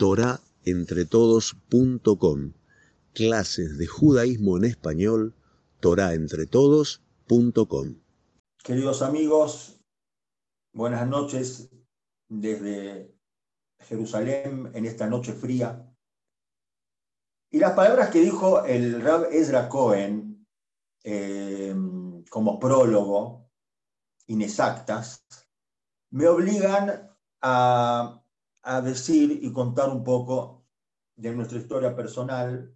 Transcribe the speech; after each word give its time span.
torahentretodos.com. 0.00 2.52
Clases 3.12 3.76
de 3.76 3.86
judaísmo 3.86 4.56
en 4.56 4.64
español, 4.64 5.34
torahentretodos.com. 5.80 8.00
Queridos 8.64 9.02
amigos, 9.02 9.78
buenas 10.72 11.06
noches 11.06 11.68
desde 12.30 13.14
Jerusalén 13.80 14.70
en 14.72 14.86
esta 14.86 15.06
noche 15.06 15.34
fría. 15.34 15.86
Y 17.50 17.58
las 17.58 17.74
palabras 17.74 18.08
que 18.08 18.20
dijo 18.20 18.64
el 18.64 19.02
Rab 19.02 19.28
Ezra 19.30 19.68
Cohen 19.68 20.46
eh, 21.04 21.74
como 22.30 22.58
prólogo, 22.58 23.50
inexactas, 24.28 25.26
me 26.10 26.26
obligan 26.26 27.06
a, 27.42 28.19
a 28.62 28.80
decir 28.80 29.40
y 29.42 29.52
contar 29.52 29.88
un 29.88 30.04
poco 30.04 30.66
de 31.16 31.34
nuestra 31.34 31.58
historia 31.58 31.94
personal, 31.94 32.74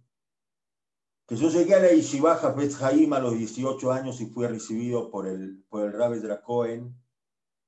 que 1.27 1.35
yo 1.35 1.49
llegué 1.49 1.73
a 1.75 1.79
la 1.79 1.89
Yeshiva 1.89 2.33
Hafez 2.33 2.81
Haim 2.81 3.13
a 3.13 3.19
los 3.19 3.37
18 3.37 3.91
años 3.91 4.21
y 4.21 4.27
fui 4.27 4.45
recibido 4.45 5.09
por 5.09 5.27
el, 5.27 5.63
por 5.69 5.85
el 5.85 5.93
Rabbi 5.93 6.19
Dracoen, 6.19 6.95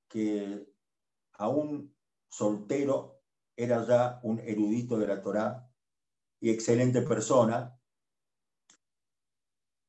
que 0.08 0.72
aún 1.34 1.95
soltero 2.30 3.22
era 3.56 3.86
ya 3.86 4.20
un 4.23 4.40
erudito 4.40 4.98
de 4.98 5.08
la 5.08 5.22
Torá 5.22 5.68
y 6.40 6.52
excelente 6.52 7.02
persona. 7.02 7.80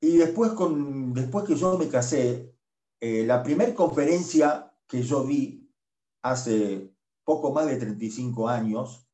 Y 0.01 0.17
después, 0.17 0.53
con, 0.53 1.13
después 1.13 1.45
que 1.45 1.57
yo 1.57 1.77
me 1.77 1.89
casé, 1.89 2.55
eh, 3.01 3.25
la 3.27 3.43
primera 3.43 3.75
conferencia 3.75 4.75
que 4.87 5.03
yo 5.03 5.25
vi 5.25 5.71
hace 6.23 6.95
poco 7.29 7.53
más 7.53 7.67
de 7.67 7.77
35 7.77 8.49
años, 8.49 9.07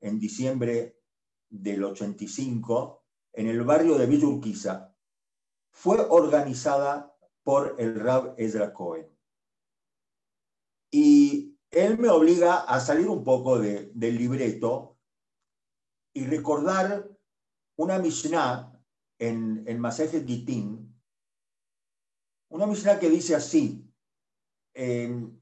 en 0.00 0.18
diciembre 0.18 1.00
del 1.48 1.84
85, 1.84 3.04
en 3.32 3.46
el 3.46 3.62
barrio 3.62 3.96
de 3.96 4.06
Villa 4.06 4.26
Urquiza, 4.26 4.92
fue 5.70 6.00
organizada 6.00 7.16
por 7.44 7.76
el 7.78 7.94
Rab 7.94 8.34
Ezra 8.38 8.72
Cohen. 8.74 9.06
Y 10.90 11.60
él 11.70 11.96
me 11.96 12.08
obliga 12.08 12.56
a 12.56 12.80
salir 12.80 13.08
un 13.08 13.22
poco 13.22 13.60
de, 13.60 13.92
del 13.94 14.18
libreto 14.18 14.98
y 16.12 16.26
recordar 16.26 17.08
una 17.76 18.00
Mishnah 18.00 18.82
en 19.20 19.62
el 19.68 19.78
Masejet 19.78 20.26
Gitín, 20.26 20.92
una 22.48 22.66
Mishnah 22.66 22.98
que 22.98 23.08
dice 23.08 23.36
así, 23.36 23.88
en, 24.74 25.40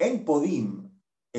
en 0.00 0.24
Podim, 0.24 0.77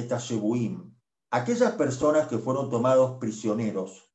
Shebuim, 0.07 0.95
aquellas 1.31 1.73
personas 1.73 2.27
que 2.27 2.37
fueron 2.37 2.69
tomados 2.69 3.17
prisioneros 3.19 4.11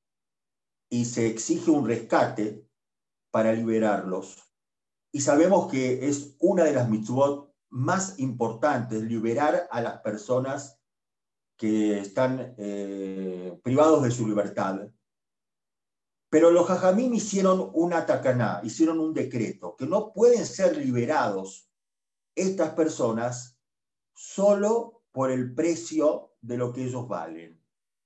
y 0.91 1.05
se 1.05 1.27
exige 1.27 1.71
un 1.71 1.87
rescate 1.87 2.69
para 3.31 3.53
liberarlos. 3.53 4.43
Y 5.13 5.21
sabemos 5.21 5.71
que 5.71 6.09
es 6.09 6.37
una 6.41 6.65
de 6.65 6.73
las 6.73 6.89
mitzvot 6.89 7.53
más 7.71 8.19
importantes, 8.19 9.03
liberar 9.03 9.69
a 9.71 9.81
las 9.81 10.01
personas 10.01 10.81
que 11.57 11.99
están 11.99 12.55
eh, 12.59 13.59
privados 13.63 14.03
de 14.03 14.11
su 14.11 14.27
libertad. 14.27 14.89
Pero 16.31 16.51
los 16.51 16.67
jajamim 16.67 17.15
hicieron 17.15 17.71
una 17.75 18.07
tacaná, 18.07 18.61
hicieron 18.65 18.99
un 18.99 19.15
decreto, 19.15 19.77
que 19.77 19.87
no 19.87 20.13
pueden 20.13 20.47
ser 20.47 20.77
liberados 20.77 21.69
estas 22.35 22.71
personas 22.71 23.59
solo 24.15 24.94
por 25.15 25.31
el 25.31 25.55
precio 25.55 26.35
de 26.41 26.57
lo 26.57 26.73
que 26.73 26.83
ellos 26.83 27.07
valen 27.07 27.63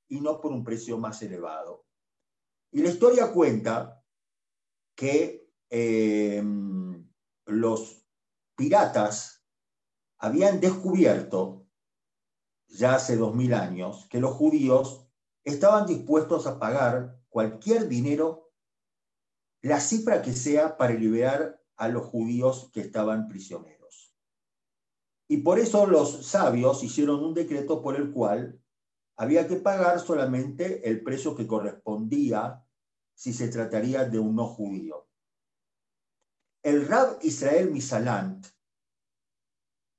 y 0.08 0.20
no 0.20 0.42
por 0.42 0.52
un 0.52 0.62
precio 0.62 0.98
más 0.98 1.22
elevado. 1.22 1.86
Y 2.70 2.82
la 2.82 2.90
historia 2.90 3.32
cuenta 3.32 4.04
que 4.94 5.50
eh, 5.70 6.42
los 7.46 8.06
piratas 8.54 9.42
habían 10.18 10.60
descubierto 10.60 11.66
ya 12.66 12.96
hace 12.96 13.16
dos 13.16 13.34
mil 13.34 13.54
años 13.54 14.06
que 14.10 14.20
los 14.20 14.34
judíos 14.34 15.08
estaban 15.44 15.86
dispuestos 15.86 16.46
a 16.46 16.58
pagar 16.58 17.18
cualquier 17.30 17.88
dinero, 17.88 18.52
la 19.62 19.80
cifra 19.80 20.20
que 20.20 20.34
sea, 20.34 20.76
para 20.76 20.92
liberar 20.92 21.58
a 21.76 21.88
los 21.88 22.04
judíos 22.04 22.70
que 22.74 22.80
estaban 22.80 23.28
prisioneros. 23.28 23.77
Y 25.28 25.38
por 25.38 25.58
eso 25.58 25.86
los 25.86 26.26
sabios 26.26 26.82
hicieron 26.82 27.22
un 27.22 27.34
decreto 27.34 27.82
por 27.82 27.96
el 27.96 28.10
cual 28.10 28.60
había 29.16 29.46
que 29.46 29.56
pagar 29.56 30.00
solamente 30.00 30.88
el 30.88 31.02
precio 31.02 31.36
que 31.36 31.46
correspondía 31.46 32.64
si 33.14 33.34
se 33.34 33.48
trataría 33.48 34.04
de 34.04 34.18
un 34.18 34.34
no 34.36 34.46
judío. 34.46 35.06
El 36.62 36.88
Rab 36.88 37.18
Israel 37.22 37.70
Misalant, 37.70 38.46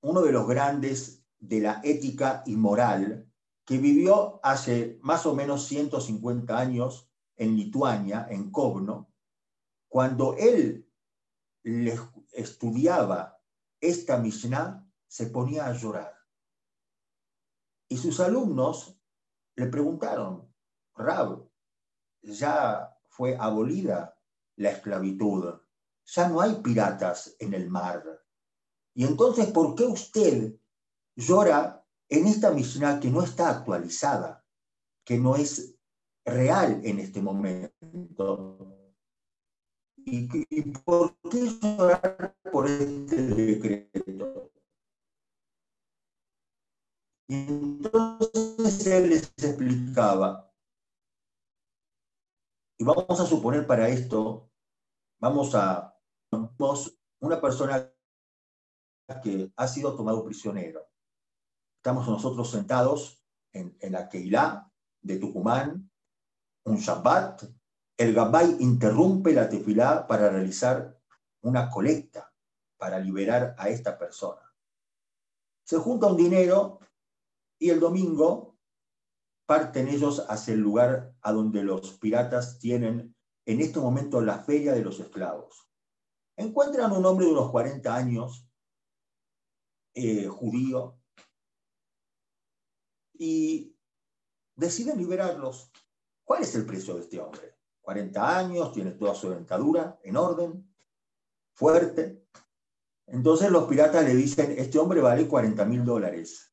uno 0.02 0.22
de 0.22 0.32
los 0.32 0.48
grandes 0.48 1.24
de 1.38 1.60
la 1.60 1.82
ética 1.84 2.44
y 2.46 2.56
moral, 2.56 3.30
que 3.66 3.78
vivió 3.78 4.40
hace 4.42 4.98
más 5.02 5.26
o 5.26 5.36
menos 5.36 5.68
150 5.68 6.58
años 6.58 7.12
en 7.36 7.56
Lituania, 7.56 8.26
en 8.30 8.52
Kovno, 8.52 9.14
cuando 9.88 10.36
él 10.38 10.90
estudiaba 12.32 13.40
esta 13.80 14.18
Mishnah, 14.18 14.89
se 15.10 15.26
ponía 15.28 15.66
a 15.66 15.74
llorar. 15.74 16.14
Y 17.90 17.98
sus 17.98 18.20
alumnos 18.20 18.96
le 19.56 19.66
preguntaron, 19.66 20.54
Rab, 20.96 21.50
ya 22.22 22.96
fue 23.08 23.36
abolida 23.36 24.16
la 24.58 24.72
esclavitud, 24.72 25.62
ya 26.06 26.30
no 26.30 26.42
hay 26.42 26.62
piratas 26.62 27.36
en 27.40 27.56
el 27.56 27.70
mar. 27.70 28.24
Y 28.94 29.06
entonces, 29.06 29.48
¿por 29.48 29.74
qué 29.74 29.86
usted 29.86 30.56
llora 31.16 31.84
en 32.08 32.28
esta 32.28 32.52
Mishnah 32.52 33.00
que 33.00 33.10
no 33.10 33.24
está 33.24 33.50
actualizada, 33.50 34.46
que 35.04 35.18
no 35.18 35.36
es 35.36 35.76
real 36.24 36.82
en 36.84 37.00
este 37.00 37.22
momento? 37.22 38.76
¿Y, 40.06 40.30
y 40.50 40.72
por 40.72 41.18
qué 41.30 41.60
llorar 41.60 42.38
por 42.52 42.68
este 42.70 43.22
decreto? 43.24 44.52
Entonces 47.30 48.88
él 48.88 49.10
les 49.10 49.32
explicaba, 49.38 50.52
y 52.80 52.84
vamos 52.84 53.20
a 53.20 53.26
suponer 53.26 53.68
para 53.68 53.88
esto, 53.88 54.50
vamos 55.22 55.54
a, 55.54 55.96
una 57.22 57.40
persona 57.40 57.94
que 59.22 59.52
ha 59.56 59.68
sido 59.68 59.96
tomado 59.96 60.26
prisionero. 60.26 60.88
Estamos 61.78 62.08
nosotros 62.08 62.50
sentados 62.50 63.24
en, 63.54 63.78
en 63.80 63.92
la 63.92 64.10
Keilah 64.10 64.72
de 65.02 65.18
Tucumán, 65.18 65.92
un 66.66 66.78
Shabbat, 66.78 67.44
el 67.98 68.14
Gabay 68.14 68.58
interrumpe 68.60 69.34
la 69.34 69.50
tefilá 69.50 70.08
para 70.08 70.30
realizar 70.30 71.00
una 71.42 71.70
colecta 71.70 72.34
para 72.78 72.98
liberar 72.98 73.56
a 73.58 73.70
esta 73.70 73.98
persona. 74.00 74.42
Se 75.64 75.78
junta 75.78 76.08
un 76.08 76.18
dinero 76.18 76.80
y 77.60 77.70
el 77.70 77.80
domingo 77.80 78.58
parten 79.46 79.90
ellos 79.90 80.26
hacia 80.30 80.54
el 80.54 80.62
lugar 80.62 81.14
a 81.22 81.34
donde 81.34 81.64
los 81.64 81.94
piratas 82.00 82.58
tienen 82.60 83.16
en 83.46 83.62
este 83.62 83.80
momento 83.80 84.22
la 84.22 84.40
feria 84.40 84.74
de 84.74 84.84
los 84.84 85.00
esclavos. 85.00 85.68
Encuentran 86.38 86.92
un 86.94 87.06
hombre 87.06 87.26
de 87.26 87.34
unos 87.34 87.52
40 87.52 87.94
años, 87.94 88.48
eh, 89.94 90.28
judío, 90.28 91.00
y 93.14 93.76
deciden 94.56 94.98
liberarlos. 94.98 95.72
¿Cuál 96.24 96.44
es 96.44 96.56
el 96.56 96.66
precio 96.66 96.94
de 96.94 97.02
este 97.02 97.20
hombre? 97.20 97.58
40 97.82 98.38
años, 98.38 98.72
tiene 98.72 98.92
toda 98.92 99.16
su 99.16 99.32
dentadura 99.32 100.00
en 100.04 100.16
orden, 100.16 100.72
fuerte. 101.54 102.24
Entonces 103.08 103.50
los 103.50 103.68
piratas 103.68 104.06
le 104.06 104.16
dicen, 104.16 104.54
este 104.58 104.78
hombre 104.78 105.02
vale 105.02 105.28
40 105.28 105.66
mil 105.66 105.84
dólares. 105.84 106.49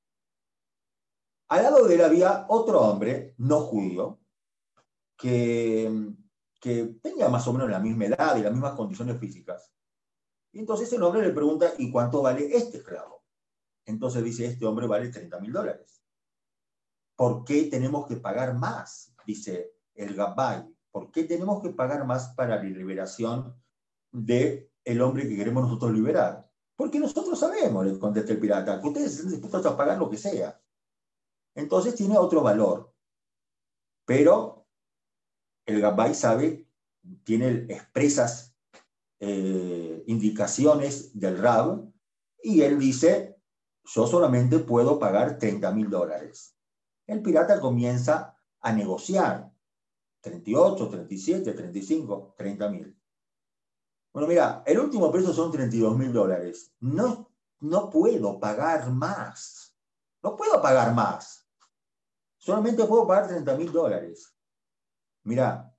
Al 1.48 1.62
lado 1.62 1.86
de 1.86 1.94
él 1.94 2.02
había 2.02 2.46
otro 2.48 2.80
hombre, 2.80 3.34
no 3.38 3.60
judío, 3.60 4.18
que, 5.16 6.12
que 6.60 6.98
tenía 7.00 7.28
más 7.28 7.46
o 7.46 7.52
menos 7.52 7.70
la 7.70 7.78
misma 7.78 8.06
edad 8.06 8.36
y 8.36 8.42
las 8.42 8.52
mismas 8.52 8.74
condiciones 8.74 9.18
físicas. 9.18 9.72
Y 10.52 10.58
entonces 10.58 10.92
el 10.92 11.02
hombre 11.02 11.22
le 11.22 11.32
pregunta, 11.32 11.72
¿y 11.78 11.90
cuánto 11.92 12.22
vale 12.22 12.56
este 12.56 12.78
esclavo? 12.78 13.22
Entonces 13.84 14.24
dice, 14.24 14.46
este 14.46 14.66
hombre 14.66 14.88
vale 14.88 15.08
30 15.10 15.38
mil 15.38 15.52
dólares. 15.52 16.02
¿Por 17.14 17.44
qué 17.44 17.64
tenemos 17.64 18.06
que 18.08 18.16
pagar 18.16 18.54
más? 18.54 19.14
Dice 19.24 19.72
el 19.94 20.14
Gabay. 20.14 20.64
¿Por 20.90 21.12
qué 21.12 21.24
tenemos 21.24 21.62
que 21.62 21.70
pagar 21.70 22.04
más 22.06 22.34
para 22.34 22.56
la 22.56 22.62
liberación 22.62 23.54
del 24.10 24.68
el 24.84 25.00
hombre 25.00 25.28
que 25.28 25.36
queremos 25.36 25.62
nosotros 25.62 25.92
liberar? 25.92 26.50
Porque 26.74 26.98
nosotros 26.98 27.38
sabemos, 27.38 27.86
le 27.86 27.98
contesta 27.98 28.32
el 28.32 28.40
pirata, 28.40 28.80
que 28.80 28.88
ustedes 28.88 29.12
están 29.12 29.30
dispuestos 29.30 29.64
a 29.66 29.76
pagar 29.76 29.98
lo 29.98 30.10
que 30.10 30.16
sea 30.16 30.60
entonces 31.56 31.94
tiene 31.94 32.16
otro 32.18 32.42
valor. 32.42 32.92
Pero 34.04 34.66
el 35.64 35.80
Gabay 35.80 36.14
sabe, 36.14 36.68
tiene 37.24 37.66
expresas 37.68 38.54
eh, 39.18 40.04
indicaciones 40.06 41.18
del 41.18 41.38
Rab 41.38 41.90
y 42.42 42.60
él 42.60 42.78
dice, 42.78 43.36
yo 43.84 44.06
solamente 44.06 44.58
puedo 44.60 44.98
pagar 44.98 45.38
30 45.38 45.72
mil 45.72 45.90
dólares. 45.90 46.54
El 47.06 47.22
pirata 47.22 47.60
comienza 47.60 48.36
a 48.60 48.72
negociar 48.72 49.50
38, 50.20 50.88
37, 50.88 51.52
35, 51.52 52.34
30 52.36 52.68
mil. 52.68 53.00
Bueno, 54.12 54.28
mira, 54.28 54.62
el 54.66 54.78
último 54.78 55.10
precio 55.10 55.32
son 55.32 55.50
32 55.50 55.96
mil 55.96 56.12
dólares. 56.12 56.72
No, 56.80 57.30
no 57.60 57.90
puedo 57.90 58.38
pagar 58.38 58.90
más. 58.90 59.74
No 60.22 60.36
puedo 60.36 60.60
pagar 60.60 60.94
más. 60.94 61.45
Solamente 62.46 62.84
puedo 62.84 63.08
pagar 63.08 63.26
30 63.26 63.56
mil 63.56 63.72
dólares. 63.72 64.32
Mira, 65.24 65.76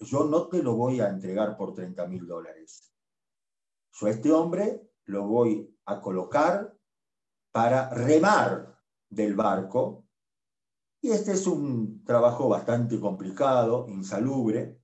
yo 0.00 0.24
no 0.24 0.48
te 0.48 0.60
lo 0.60 0.74
voy 0.74 0.98
a 0.98 1.08
entregar 1.08 1.56
por 1.56 1.72
30 1.72 2.04
mil 2.08 2.26
dólares. 2.26 2.92
Yo 3.92 4.08
a 4.08 4.10
este 4.10 4.32
hombre 4.32 4.90
lo 5.04 5.24
voy 5.28 5.72
a 5.84 6.00
colocar 6.00 6.76
para 7.52 7.90
remar 7.90 8.76
del 9.08 9.36
barco 9.36 10.04
y 11.00 11.12
este 11.12 11.30
es 11.30 11.46
un 11.46 12.02
trabajo 12.02 12.48
bastante 12.48 12.98
complicado, 12.98 13.86
insalubre, 13.86 14.82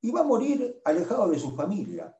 y 0.00 0.12
va 0.12 0.20
a 0.20 0.24
morir 0.24 0.80
alejado 0.84 1.28
de 1.28 1.40
su 1.40 1.56
familia. 1.56 2.16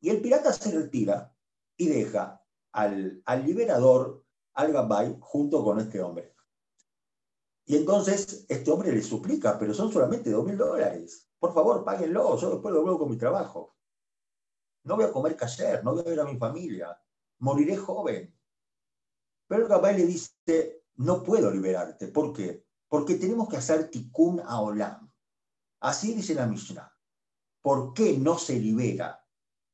Y 0.00 0.08
el 0.08 0.22
pirata 0.22 0.50
se 0.54 0.70
retira 0.70 1.30
y 1.76 1.88
deja 1.88 2.42
al, 2.72 3.20
al 3.26 3.44
liberador, 3.44 4.24
al 4.54 4.72
Gabay, 4.72 5.18
junto 5.20 5.62
con 5.62 5.78
este 5.78 6.00
hombre. 6.00 6.39
Y 7.70 7.76
entonces 7.76 8.44
este 8.48 8.68
hombre 8.72 8.90
le 8.90 9.00
suplica, 9.00 9.56
pero 9.56 9.72
son 9.72 9.92
solamente 9.92 10.28
dos 10.28 10.44
mil 10.44 10.56
dólares. 10.56 11.30
Por 11.38 11.54
favor, 11.54 11.84
páguenlo, 11.84 12.36
yo 12.36 12.50
después 12.50 12.74
lo 12.74 12.82
vuelvo 12.82 12.98
con 12.98 13.10
mi 13.10 13.16
trabajo. 13.16 13.76
No 14.82 14.96
voy 14.96 15.04
a 15.04 15.12
comer 15.12 15.36
cayer, 15.36 15.84
no 15.84 15.92
voy 15.92 16.00
a 16.00 16.08
ver 16.08 16.18
a 16.18 16.24
mi 16.24 16.36
familia, 16.36 17.00
moriré 17.38 17.76
joven. 17.76 18.36
Pero 19.46 19.62
el 19.62 19.68
Gabay 19.68 19.98
le 19.98 20.06
dice, 20.06 20.82
no 20.96 21.22
puedo 21.22 21.48
liberarte. 21.48 22.08
¿Por 22.08 22.32
qué? 22.32 22.66
Porque 22.88 23.14
tenemos 23.14 23.48
que 23.48 23.58
hacer 23.58 23.88
tikkun 23.88 24.40
a 24.40 24.60
olam. 24.62 25.08
Así 25.78 26.12
dice 26.12 26.34
la 26.34 26.48
Mishnah. 26.48 26.92
¿Por 27.62 27.94
qué 27.94 28.18
no 28.18 28.36
se 28.36 28.58
libera 28.58 29.24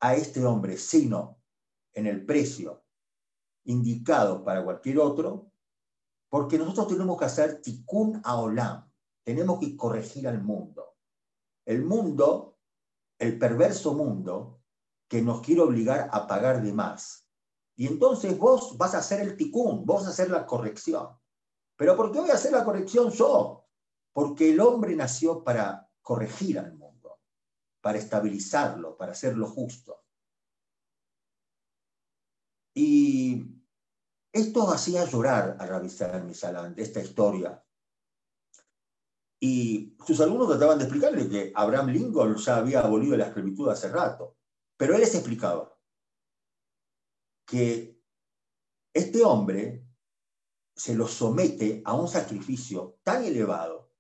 a 0.00 0.14
este 0.14 0.44
hombre 0.44 0.76
sino 0.76 1.40
en 1.94 2.06
el 2.06 2.26
precio 2.26 2.84
indicado 3.64 4.44
para 4.44 4.62
cualquier 4.62 4.99
otro? 4.99 5.50
Porque 6.28 6.58
nosotros 6.58 6.88
tenemos 6.88 7.19
que 7.19 7.25
hacer 7.25 7.61
tikkun 7.62 8.20
a 8.25 8.40
olam. 8.40 8.90
Tenemos 9.25 9.58
que 9.61 9.76
corregir 9.76 10.28
al 10.28 10.43
mundo. 10.43 10.96
El 11.64 11.84
mundo, 11.84 12.58
el 13.19 13.38
perverso 13.38 13.94
mundo, 13.94 14.61
que 15.08 15.23
nos 15.23 15.40
quiere 15.40 15.62
obligar 15.62 16.08
a 16.12 16.26
pagar 16.26 16.62
de 16.62 16.73
más 16.73 17.26
y 17.76 17.87
entonces 17.87 18.37
vos 18.38 18.76
vas 18.78 18.94
a 18.94 18.99
hacer 18.99 19.20
el 19.20 19.37
ticún, 19.37 19.84
vos 19.84 20.06
a 20.06 20.11
hacer 20.11 20.31
la 20.31 20.46
corrección. 20.46 21.08
¿Pero 21.76 21.94
por 21.94 22.11
qué 22.11 22.20
voy 22.20 22.31
a 22.31 22.34
hacer 22.34 22.52
la 22.52 22.64
corrección 22.64 23.11
yo? 23.11 23.67
Porque 24.12 24.50
el 24.50 24.61
hombre 24.61 24.96
nació 24.96 25.44
para 25.44 25.87
corregir 26.00 26.58
al 26.58 26.75
mundo, 26.75 27.20
para 27.82 27.99
estabilizarlo, 27.99 28.96
para 28.96 29.12
hacerlo 29.12 29.46
justo. 29.46 30.05
Y 32.73 33.44
esto 34.36 34.70
hacía 34.70 35.04
llorar 35.04 35.56
a 35.58 35.66
Rabbi 35.66 35.88
Misalán 36.24 36.74
de 36.74 36.82
esta 36.82 37.00
historia. 37.00 37.62
Y 39.40 39.96
sus 40.06 40.20
alumnos 40.20 40.48
trataban 40.48 40.78
de 40.78 40.84
explicarle 40.84 41.28
que 41.28 41.52
Abraham 41.54 41.88
Lincoln 41.88 42.36
ya 42.36 42.56
había 42.56 42.80
abolido 42.80 43.16
la 43.16 43.26
esclavitud 43.26 43.68
hace 43.68 43.88
rato. 43.88 44.36
Pero 44.76 44.94
él 44.94 45.00
les 45.00 45.14
explicaba 45.14 45.74
que 47.46 48.00
este 48.92 49.24
hombre 49.24 49.86
se 50.74 50.94
lo 50.94 51.06
somete 51.06 51.82
a 51.84 51.94
un 51.94 52.08
sacrificio 52.08 52.98
tan 53.02 53.24
elevado 53.24 53.92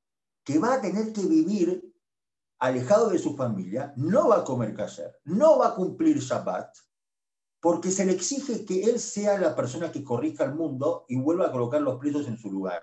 que 0.44 0.58
va 0.58 0.74
a 0.74 0.80
tener 0.80 1.12
que 1.12 1.22
vivir 1.22 1.94
alejado 2.58 3.10
de 3.10 3.18
su 3.18 3.36
familia, 3.36 3.92
no 3.96 4.28
va 4.28 4.38
a 4.38 4.44
comer 4.44 4.74
kasher, 4.74 5.18
no 5.24 5.58
va 5.58 5.68
a 5.68 5.74
cumplir 5.74 6.18
Shabbat, 6.18 6.76
porque 7.60 7.90
se 7.90 8.04
le 8.04 8.12
exige 8.12 8.64
que 8.64 8.84
él 8.84 9.00
sea 9.00 9.38
la 9.38 9.56
persona 9.56 9.90
que 9.90 10.04
corrija 10.04 10.44
el 10.44 10.54
mundo 10.54 11.04
y 11.08 11.16
vuelva 11.16 11.46
a 11.46 11.52
colocar 11.52 11.80
los 11.80 11.98
presos 11.98 12.26
en 12.28 12.38
su 12.38 12.50
lugar. 12.50 12.82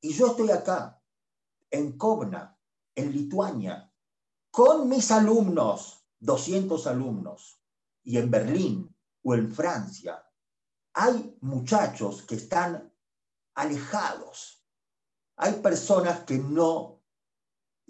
Y 0.00 0.12
yo 0.12 0.28
estoy 0.28 0.50
acá, 0.50 1.02
en 1.70 1.96
Kovna, 1.96 2.58
en 2.94 3.12
Lituania, 3.12 3.92
con 4.50 4.88
mis 4.88 5.10
alumnos, 5.10 6.04
200 6.18 6.86
alumnos, 6.86 7.62
y 8.02 8.16
en 8.16 8.30
Berlín, 8.30 8.96
o 9.22 9.34
en 9.34 9.52
Francia, 9.52 10.24
hay 10.92 11.36
muchachos 11.40 12.22
que 12.22 12.36
están 12.36 12.92
alejados. 13.54 14.66
Hay 15.36 15.54
personas 15.60 16.20
que 16.24 16.38
no 16.38 17.02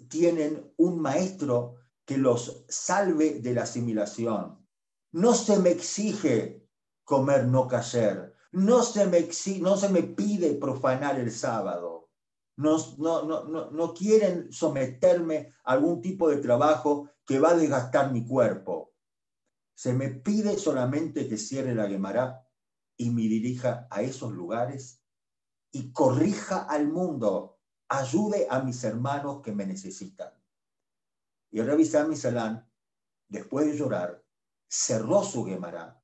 tienen 0.09 0.73
un 0.77 1.01
maestro 1.01 1.75
que 2.05 2.17
los 2.17 2.65
salve 2.67 3.39
de 3.39 3.53
la 3.53 3.63
asimilación. 3.63 4.60
No 5.13 5.33
se 5.33 5.59
me 5.59 5.71
exige 5.71 6.67
comer 7.03 7.45
no 7.45 7.67
cayer. 7.67 8.33
No 8.53 8.83
se 8.83 9.05
me, 9.07 9.27
no 9.59 9.77
se 9.77 9.89
me 9.89 10.03
pide 10.03 10.55
profanar 10.55 11.19
el 11.19 11.31
sábado. 11.31 12.09
No, 12.57 12.77
no, 12.97 13.23
no, 13.23 13.71
no, 13.71 13.93
quieren 13.93 14.51
someterme 14.51 15.53
a 15.63 15.73
algún 15.73 16.01
tipo 16.01 16.29
de 16.29 16.37
trabajo 16.37 17.09
que 17.25 17.39
va 17.39 17.51
a 17.51 17.55
desgastar 17.55 18.11
mi 18.11 18.25
cuerpo. 18.25 18.93
Se 19.73 19.93
me 19.93 20.09
pide 20.09 20.57
solamente 20.57 21.27
que 21.27 21.37
cierre 21.37 21.73
la 21.73 21.87
Gemara 21.87 22.45
y 22.97 23.09
me 23.09 23.21
dirija 23.21 23.87
a 23.89 24.01
esos 24.01 24.31
lugares 24.31 25.01
y 25.71 25.91
corrija 25.91 26.63
al 26.63 26.89
mundo, 26.89 27.57
ayude 27.87 28.47
a 28.49 28.59
mis 28.59 28.83
hermanos 28.83 29.41
que 29.41 29.53
me 29.53 29.65
necesitan. 29.65 30.31
Y 31.51 31.61
Rabbi 31.61 31.85
Sami 31.85 32.15
Salán, 32.15 32.69
después 33.27 33.65
de 33.65 33.77
llorar, 33.77 34.23
cerró 34.71 35.21
su 35.23 35.43
Gemara, 35.43 36.01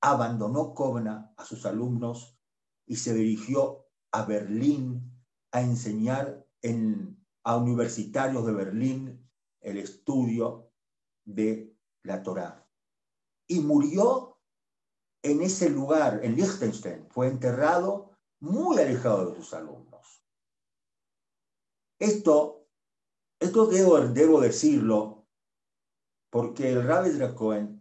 abandonó 0.00 0.74
Kovna 0.74 1.34
a 1.36 1.44
sus 1.44 1.66
alumnos 1.66 2.38
y 2.86 2.96
se 2.96 3.12
dirigió 3.12 3.84
a 4.12 4.24
Berlín 4.24 5.12
a 5.50 5.60
enseñar 5.60 6.46
en, 6.62 7.20
a 7.42 7.56
universitarios 7.56 8.46
de 8.46 8.52
Berlín 8.52 9.28
el 9.60 9.78
estudio 9.78 10.70
de 11.24 11.76
la 12.04 12.22
Torá 12.22 12.64
y 13.48 13.58
murió 13.58 14.38
en 15.22 15.42
ese 15.42 15.68
lugar, 15.68 16.20
en 16.22 16.36
Liechtenstein. 16.36 17.08
Fue 17.10 17.26
enterrado 17.26 18.12
muy 18.38 18.78
alejado 18.78 19.30
de 19.30 19.36
sus 19.36 19.52
alumnos. 19.52 20.22
Esto, 21.98 22.68
esto 23.40 23.66
debo, 23.66 23.98
debo 23.98 24.40
decirlo 24.40 25.26
porque 26.30 26.70
el 26.70 26.84
Rabbi 26.84 27.10
Dracoen 27.10 27.75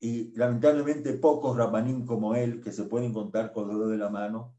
y 0.00 0.32
lamentablemente 0.36 1.12
pocos 1.14 1.56
rabanín 1.56 2.06
como 2.06 2.34
él, 2.34 2.62
que 2.62 2.72
se 2.72 2.84
pueden 2.84 3.12
contar 3.12 3.52
con 3.52 3.70
el 3.70 3.78
dedo 3.78 3.88
de 3.88 3.98
la 3.98 4.10
mano, 4.10 4.56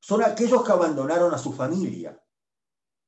son 0.00 0.22
aquellos 0.22 0.64
que 0.64 0.72
abandonaron 0.72 1.34
a 1.34 1.38
su 1.38 1.52
familia 1.52 2.22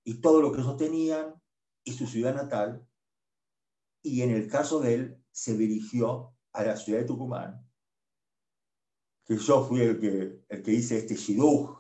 y 0.05 0.21
todo 0.21 0.41
lo 0.41 0.51
que 0.51 0.61
ellos 0.61 0.77
tenían 0.77 1.41
y 1.85 1.93
su 1.93 2.07
ciudad 2.07 2.35
natal. 2.35 2.85
Y 4.03 4.23
en 4.23 4.31
el 4.31 4.49
caso 4.49 4.81
de 4.81 4.95
él, 4.95 5.25
se 5.31 5.57
dirigió 5.57 6.37
a 6.53 6.65
la 6.65 6.77
ciudad 6.77 7.01
de 7.01 7.07
Tucumán, 7.07 7.65
que 9.25 9.37
yo 9.37 9.65
fui 9.65 9.83
el 9.83 10.01
que, 10.01 10.45
el 10.49 10.63
que 10.63 10.73
hice 10.73 10.99
este 10.99 11.15
shidduch. 11.15 11.77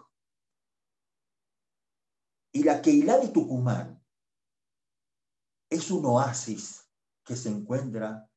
Y 2.52 2.62
la 2.62 2.80
Keilah 2.80 3.18
de 3.18 3.28
Tucumán 3.28 4.00
es 5.70 5.90
un 5.90 6.04
oasis 6.06 6.88
que 7.24 7.34
se 7.34 7.48
encuentra 7.48 8.27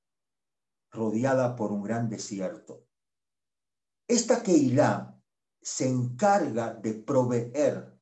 rodeada 0.92 1.56
por 1.56 1.72
un 1.72 1.84
gran 1.84 2.10
desierto. 2.10 2.86
Esta 4.08 4.44
Keilah 4.44 5.18
se 5.62 5.88
encarga 5.88 6.74
de 6.74 6.94
proveer 6.94 7.98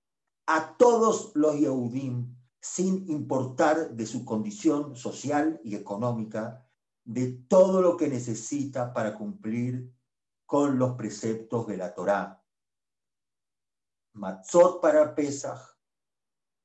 a 0.48 0.76
todos 0.78 1.32
los 1.36 1.56
Yehudim, 1.60 2.36
sin 2.60 3.08
importar 3.10 3.92
de 3.92 4.06
su 4.06 4.26
condición 4.26 4.96
social 4.96 5.62
y 5.64 5.76
económica, 5.76 6.68
de 7.04 7.34
todo 7.48 7.82
lo 7.82 7.96
que 7.96 8.08
necesita 8.08 8.94
para 8.94 9.16
cumplir 9.16 9.94
con 10.46 10.80
los 10.80 10.96
preceptos 10.96 11.68
de 11.68 11.78
la 11.78 11.94
Torá. 11.94 12.44
Matzot 14.14 14.82
para 14.82 15.14
Pesach, 15.14 15.60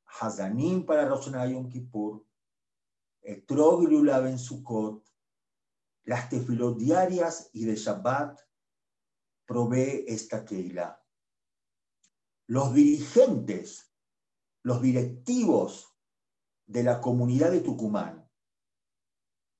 Hazanim 0.06 0.86
para 0.86 1.06
Rosh 1.06 1.30
Yom 1.30 1.68
Kippur, 1.68 2.24
Etrog 3.20 3.84
en 3.84 4.38
Sukkot, 4.38 5.02
las 6.04 6.28
tefilot 6.28 6.78
diarias 6.78 7.50
y 7.52 7.64
de 7.64 7.76
Shabbat, 7.76 8.38
provee 9.46 10.04
esta 10.06 10.44
Keilah. 10.44 11.00
los 12.46 12.74
dirigentes, 12.74 13.94
los 14.62 14.82
directivos 14.82 15.96
de 16.66 16.82
la 16.82 17.00
comunidad 17.00 17.50
de 17.50 17.60
Tucumán, 17.60 18.30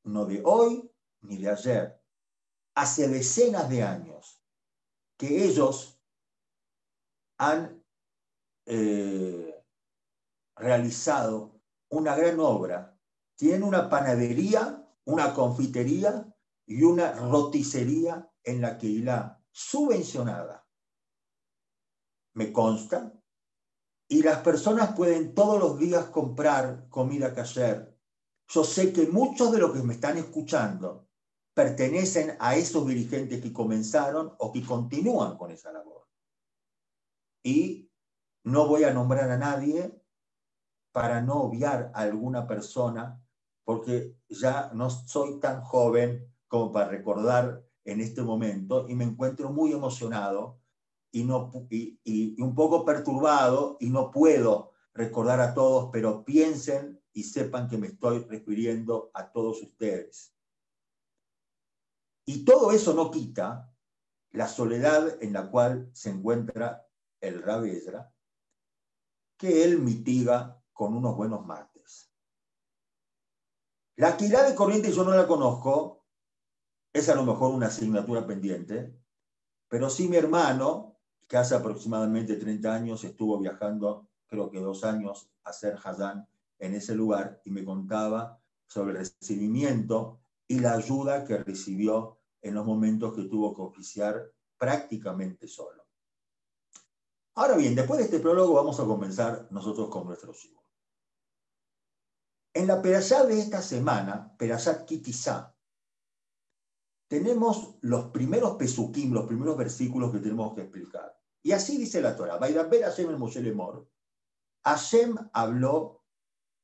no 0.05 0.27
de 0.27 0.43
hoy 0.45 0.91
ni 1.23 1.39
de 1.39 1.51
ayer, 1.51 2.03
hace 2.75 3.09
decenas 3.09 3.71
de 3.71 3.83
años, 3.83 4.43
que 5.17 5.45
ellos 5.45 5.99
han 7.39 7.83
eh, 8.67 9.65
realizado 10.57 11.61
una 11.89 12.15
gran 12.15 12.39
obra. 12.41 12.99
Tienen 13.37 13.63
una 13.63 13.89
panadería, 13.89 14.87
una 15.05 15.33
confitería 15.33 16.34
y 16.66 16.83
una 16.83 17.12
roticería 17.12 18.30
en 18.42 18.61
la 18.61 18.78
que 18.78 18.88
la 19.00 19.42
subvencionada. 19.50 20.66
Me 22.35 22.52
consta. 22.52 23.12
Y 24.09 24.23
las 24.23 24.40
personas 24.40 24.94
pueden 24.94 25.35
todos 25.35 25.59
los 25.59 25.78
días 25.78 26.06
comprar 26.06 26.88
comida 26.88 27.35
casher. 27.35 27.99
Yo 28.49 28.64
sé 28.64 28.92
que 28.92 29.06
muchos 29.06 29.52
de 29.52 29.59
los 29.59 29.73
que 29.73 29.83
me 29.83 29.94
están 29.94 30.18
escuchando 30.18 31.09
pertenecen 31.54 32.37
a 32.40 32.56
esos 32.56 32.87
dirigentes 32.87 33.40
que 33.40 33.52
comenzaron 33.52 34.35
o 34.38 34.52
que 34.52 34.64
continúan 34.64 35.38
con 35.38 35.50
esa 35.50 35.73
labor. 35.73 36.06
Y 37.42 37.90
no 38.44 38.66
voy 38.66 38.85
a 38.85 38.92
nombrar 38.92 39.30
a 39.30 39.38
nadie 39.38 40.02
para 40.92 41.23
no 41.23 41.42
obviar 41.42 41.90
a 41.94 42.02
alguna 42.02 42.47
persona, 42.47 43.25
porque 43.64 44.18
ya 44.28 44.71
no 44.75 44.90
soy 44.90 45.40
tan 45.40 45.62
joven 45.62 46.34
como 46.55 46.71
para 46.71 46.87
recordar 46.87 47.67
en 47.85 48.01
este 48.01 48.23
momento 48.23 48.89
y 48.89 48.95
me 48.95 49.03
encuentro 49.03 49.51
muy 49.51 49.73
emocionado 49.73 50.61
y, 51.11 51.25
no, 51.25 51.51
y, 51.69 52.41
un 52.41 52.55
poco 52.55 52.85
perturbado 52.85 53.77
y 53.81 53.91
no 53.91 54.13
puedo 54.13 54.71
recordar 54.93 55.41
a 55.41 55.53
todos, 55.53 55.91
pero 55.93 56.25
piensen 56.25 57.03
y 57.13 57.25
sepan 57.25 57.67
que 57.67 57.77
me 57.77 57.89
estoy 57.89 58.21
refiriendo 58.21 59.11
a 59.15 59.33
todos 59.33 59.63
ustedes. 59.63 60.33
Y 62.25 62.45
todo 62.45 62.71
eso 62.71 62.95
no 62.95 63.11
quita 63.11 63.75
la 64.31 64.47
soledad 64.47 65.21
en 65.21 65.33
la 65.33 65.51
cual 65.51 65.91
se 65.93 66.11
encuentra 66.11 66.87
el 67.21 67.43
Ravedra, 67.43 68.15
que 69.37 69.65
él 69.65 69.81
mitiga 69.81 70.63
con 70.73 70.95
unos 70.95 71.17
buenos 71.17 71.45
mates. 71.45 72.13
La 73.97 74.11
actividad 74.11 74.49
de 74.49 74.55
corriente 74.55 74.93
yo 74.93 75.03
no 75.03 75.17
la 75.17 75.27
conozco, 75.27 76.04
es 76.95 77.09
a 77.09 77.17
lo 77.17 77.25
mejor 77.25 77.53
una 77.53 77.67
asignatura 77.67 78.25
pendiente, 78.25 78.97
pero 79.69 79.91
sí 79.91 80.09
mi 80.09 80.17
hermano, 80.17 80.97
que 81.27 81.37
hace 81.37 81.57
aproximadamente 81.57 82.37
30 82.37 82.73
años 82.73 83.03
estuvo 83.03 83.39
viajando, 83.39 84.09
creo 84.29 84.49
que 84.49 84.61
dos 84.61 84.85
años, 84.85 85.29
a 85.43 85.51
hacer 85.51 85.77
Hazán 85.83 86.29
en 86.61 86.75
ese 86.75 86.95
lugar 86.95 87.41
y 87.45 87.51
me 87.51 87.65
contaba 87.65 88.41
sobre 88.69 88.93
el 88.93 88.99
recibimiento 88.99 90.21
y 90.47 90.61
la 90.61 90.75
ayuda 90.75 91.25
que 91.25 91.39
recibió 91.39 92.21
en 92.41 92.55
los 92.55 92.65
momentos 92.65 93.13
que 93.13 93.25
tuvo 93.25 93.53
que 93.55 93.63
oficiar 93.63 94.31
prácticamente 94.57 95.49
solo. 95.49 95.85
Ahora 97.35 97.57
bien, 97.57 97.75
después 97.75 97.99
de 97.99 98.05
este 98.05 98.21
prólogo 98.21 98.55
vamos 98.55 98.79
a 98.79 98.85
comenzar 98.85 99.49
nosotros 99.51 99.89
con 99.89 100.07
nuestro 100.07 100.33
siglo. 100.33 100.63
En 102.53 102.69
la 102.69 102.81
perashá 102.81 103.25
de 103.25 103.41
esta 103.41 103.61
semana, 103.61 104.37
Perashá 104.39 104.85
Kitizá, 104.85 105.54
tenemos 107.09 107.77
los 107.83 108.07
primeros 108.07 108.57
pesukim, 108.57 109.13
los 109.13 109.27
primeros 109.27 109.57
versículos 109.57 110.13
que 110.13 110.19
tenemos 110.19 110.55
que 110.55 110.63
explicar. 110.63 111.17
Y 111.43 111.53
así 111.53 111.77
dice 111.77 112.01
la 112.01 112.17
Torah. 112.17 112.39
ver 112.39 112.83
Hashem 112.83 113.11
el 113.11 113.19
Moshe 113.19 113.41
Lemor. 113.41 113.89
Hashem 114.65 115.17
habló 115.33 116.03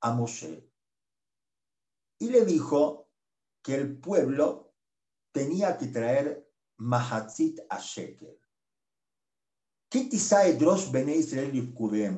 a 0.00 0.12
Moshe 0.12 0.70
y 2.18 2.30
le 2.30 2.44
dijo 2.44 3.10
que 3.62 3.74
el 3.74 3.98
pueblo 3.98 4.74
tenía 5.32 5.76
que 5.76 5.86
traer 5.88 6.50
Mahatzit 6.78 7.60
a 7.68 7.78
Sheker. 7.78 8.38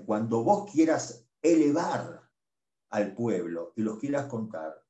Cuando 0.05 0.45
vos 0.45 0.71
quieras 0.71 1.27
elevar 1.41 2.31
al 2.91 3.15
pueblo 3.15 3.73
y 3.77 3.83
los 3.83 3.99
quieras 3.99 4.27
contar, 4.27 4.82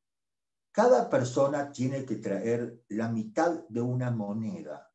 cada 0.73 1.11
persona 1.11 1.71
tiene 1.71 2.07
que 2.07 2.17
traer 2.17 2.83
la 2.89 3.09
mitad 3.09 3.69
de 3.69 3.83
una 3.83 4.11
moneda. 4.11 4.91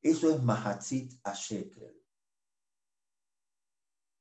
Eso 0.00 0.30
es 0.32 0.40
Mahatzit 0.40 1.20
a 1.24 1.32
Shekel. 1.34 2.00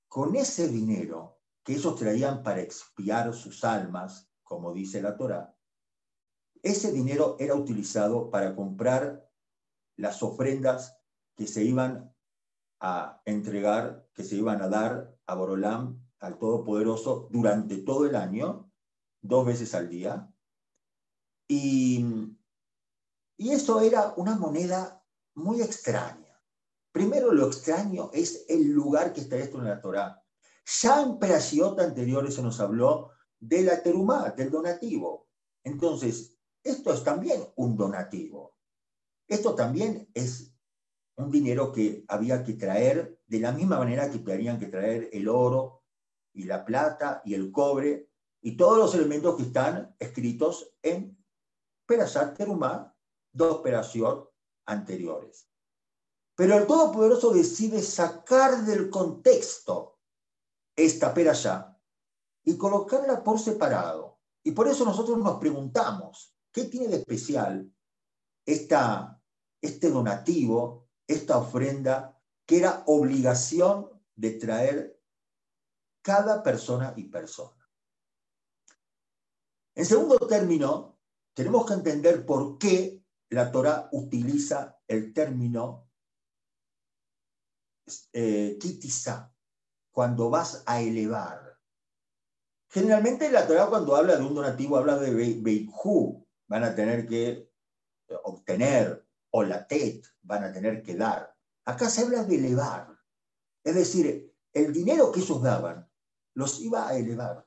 Con 0.07 0.35
ese 0.35 0.67
dinero 0.67 1.39
que 1.63 1.73
ellos 1.73 1.95
traían 1.95 2.41
para 2.41 2.61
expiar 2.61 3.31
sus 3.35 3.63
almas, 3.63 4.31
como 4.43 4.73
dice 4.73 5.01
la 5.01 5.15
Torá, 5.15 5.55
ese 6.63 6.91
dinero 6.91 7.35
era 7.39 7.53
utilizado 7.53 8.31
para 8.31 8.55
comprar 8.55 9.29
las 9.97 10.23
ofrendas 10.23 10.97
que 11.35 11.45
se 11.45 11.63
iban 11.63 12.11
a 12.79 13.21
entregar, 13.25 14.09
que 14.13 14.23
se 14.23 14.35
iban 14.35 14.63
a 14.63 14.67
dar 14.67 15.15
a 15.27 15.35
Borolam, 15.35 16.01
al 16.19 16.39
Todopoderoso, 16.39 17.27
durante 17.29 17.77
todo 17.77 18.07
el 18.07 18.15
año, 18.15 18.71
dos 19.21 19.45
veces 19.45 19.75
al 19.75 19.89
día, 19.89 20.31
y, 21.47 22.05
eso 23.37 23.81
era 23.81 24.13
una 24.17 24.35
moneda 24.35 25.03
muy 25.35 25.61
extraña. 25.61 26.41
Primero 26.91 27.33
lo 27.33 27.47
extraño 27.47 28.09
es 28.13 28.45
el 28.47 28.71
lugar 28.71 29.11
que 29.13 29.21
está 29.21 29.35
esto 29.35 29.59
en 29.59 29.65
la 29.65 29.81
Torá. 29.81 30.23
Ya 30.81 31.01
en 31.01 31.19
Perashiot 31.19 31.79
anteriores 31.79 32.35
se 32.35 32.41
nos 32.41 32.59
habló 32.59 33.11
de 33.39 33.63
la 33.63 33.83
terumá, 33.83 34.29
del 34.29 34.49
donativo. 34.49 35.27
Entonces, 35.63 36.37
esto 36.63 36.93
es 36.93 37.03
también 37.03 37.41
un 37.57 37.75
donativo. 37.75 38.57
Esto 39.27 39.53
también 39.53 40.09
es 40.13 40.53
un 41.17 41.31
dinero 41.31 41.71
que 41.71 42.05
había 42.07 42.43
que 42.43 42.53
traer 42.53 43.19
de 43.27 43.39
la 43.39 43.51
misma 43.51 43.77
manera 43.79 44.09
que 44.09 44.19
tenían 44.19 44.59
que 44.59 44.67
traer 44.67 45.09
el 45.11 45.27
oro 45.27 45.83
y 46.33 46.43
la 46.43 46.65
plata 46.65 47.21
y 47.25 47.33
el 47.33 47.51
cobre 47.51 48.09
y 48.41 48.57
todos 48.57 48.77
los 48.77 48.95
elementos 48.95 49.35
que 49.35 49.43
están 49.43 49.95
escritos 49.99 50.75
en 50.81 51.14
Perashat 51.85 52.37
Terumá, 52.37 52.93
dos 53.31 53.61
Perashiot 53.61 54.33
anteriores. 54.65 55.49
Pero 56.35 56.57
el 56.57 56.67
Todopoderoso 56.67 57.31
decide 57.31 57.81
sacar 57.81 58.65
del 58.65 58.89
contexto 58.89 59.99
esta 60.75 61.13
Perashá 61.13 61.79
y 62.43 62.57
colocarla 62.57 63.23
por 63.23 63.39
separado. 63.39 64.19
Y 64.43 64.51
por 64.51 64.67
eso 64.67 64.85
nosotros 64.85 65.17
nos 65.17 65.39
preguntamos, 65.39 66.35
¿qué 66.51 66.65
tiene 66.65 66.87
de 66.87 66.97
especial 66.97 67.73
esta, 68.45 69.21
este 69.61 69.89
donativo, 69.89 70.87
esta 71.07 71.37
ofrenda, 71.37 72.21
que 72.45 72.57
era 72.57 72.83
obligación 72.85 73.89
de 74.15 74.31
traer 74.31 75.01
cada 76.01 76.43
persona 76.43 76.93
y 76.95 77.05
persona? 77.05 77.67
En 79.73 79.85
segundo 79.85 80.17
término, 80.27 80.94
tenemos 81.35 81.65
que 81.65 81.73
entender 81.73 82.25
por 82.25 82.57
qué 82.57 83.03
la 83.29 83.51
Torah 83.51 83.89
utiliza 83.91 84.79
el 84.87 85.13
término 85.13 85.89
eh, 88.13 88.57
cuando 89.91 90.29
vas 90.29 90.63
a 90.65 90.81
elevar. 90.81 91.59
Generalmente 92.69 93.29
la 93.31 93.45
Torah 93.45 93.67
cuando 93.67 93.95
habla 93.95 94.15
de 94.15 94.23
un 94.23 94.33
donativo 94.33 94.77
habla 94.77 94.97
de 94.97 95.35
Beikhu, 95.41 96.25
van 96.47 96.63
a 96.63 96.73
tener 96.73 97.05
que 97.05 97.29
eh, 97.29 97.51
obtener, 98.23 99.05
o 99.31 99.43
la 99.43 99.67
Tet, 99.67 100.05
van 100.21 100.45
a 100.45 100.53
tener 100.53 100.81
que 100.81 100.95
dar. 100.95 101.35
Acá 101.65 101.89
se 101.89 102.01
habla 102.01 102.23
de 102.23 102.35
elevar. 102.35 102.97
Es 103.63 103.75
decir, 103.75 104.33
el 104.53 104.71
dinero 104.71 105.11
que 105.11 105.19
ellos 105.19 105.41
daban 105.41 105.89
los 106.33 106.61
iba 106.61 106.87
a 106.87 106.95
elevar. 106.95 107.45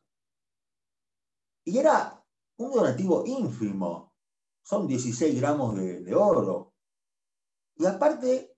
Y 1.64 1.78
era 1.78 2.17
un 2.58 2.72
donativo 2.72 3.24
ínfimo, 3.26 4.12
son 4.62 4.86
16 4.86 5.40
gramos 5.40 5.74
de, 5.76 6.14
oro. 6.14 6.74
Y 7.76 7.86
aparte, 7.86 8.54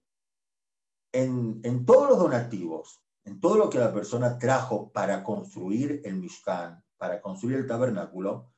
en, 1.13 1.61
en, 1.63 1.85
todos 1.85 2.09
los 2.11 2.19
donativos, 2.19 3.01
en 3.25 3.41
todo 3.41 3.57
lo 3.57 3.71
que 3.71 3.79
la 3.79 3.93
persona 3.93 4.39
trajo 4.39 4.91
para 4.91 5.23
construir 5.23 6.03
el 6.05 6.17
Mishkan, 6.17 6.83
para 6.97 7.21
construir 7.21 7.59
el 7.59 7.67
tabernáculo, 7.67 8.51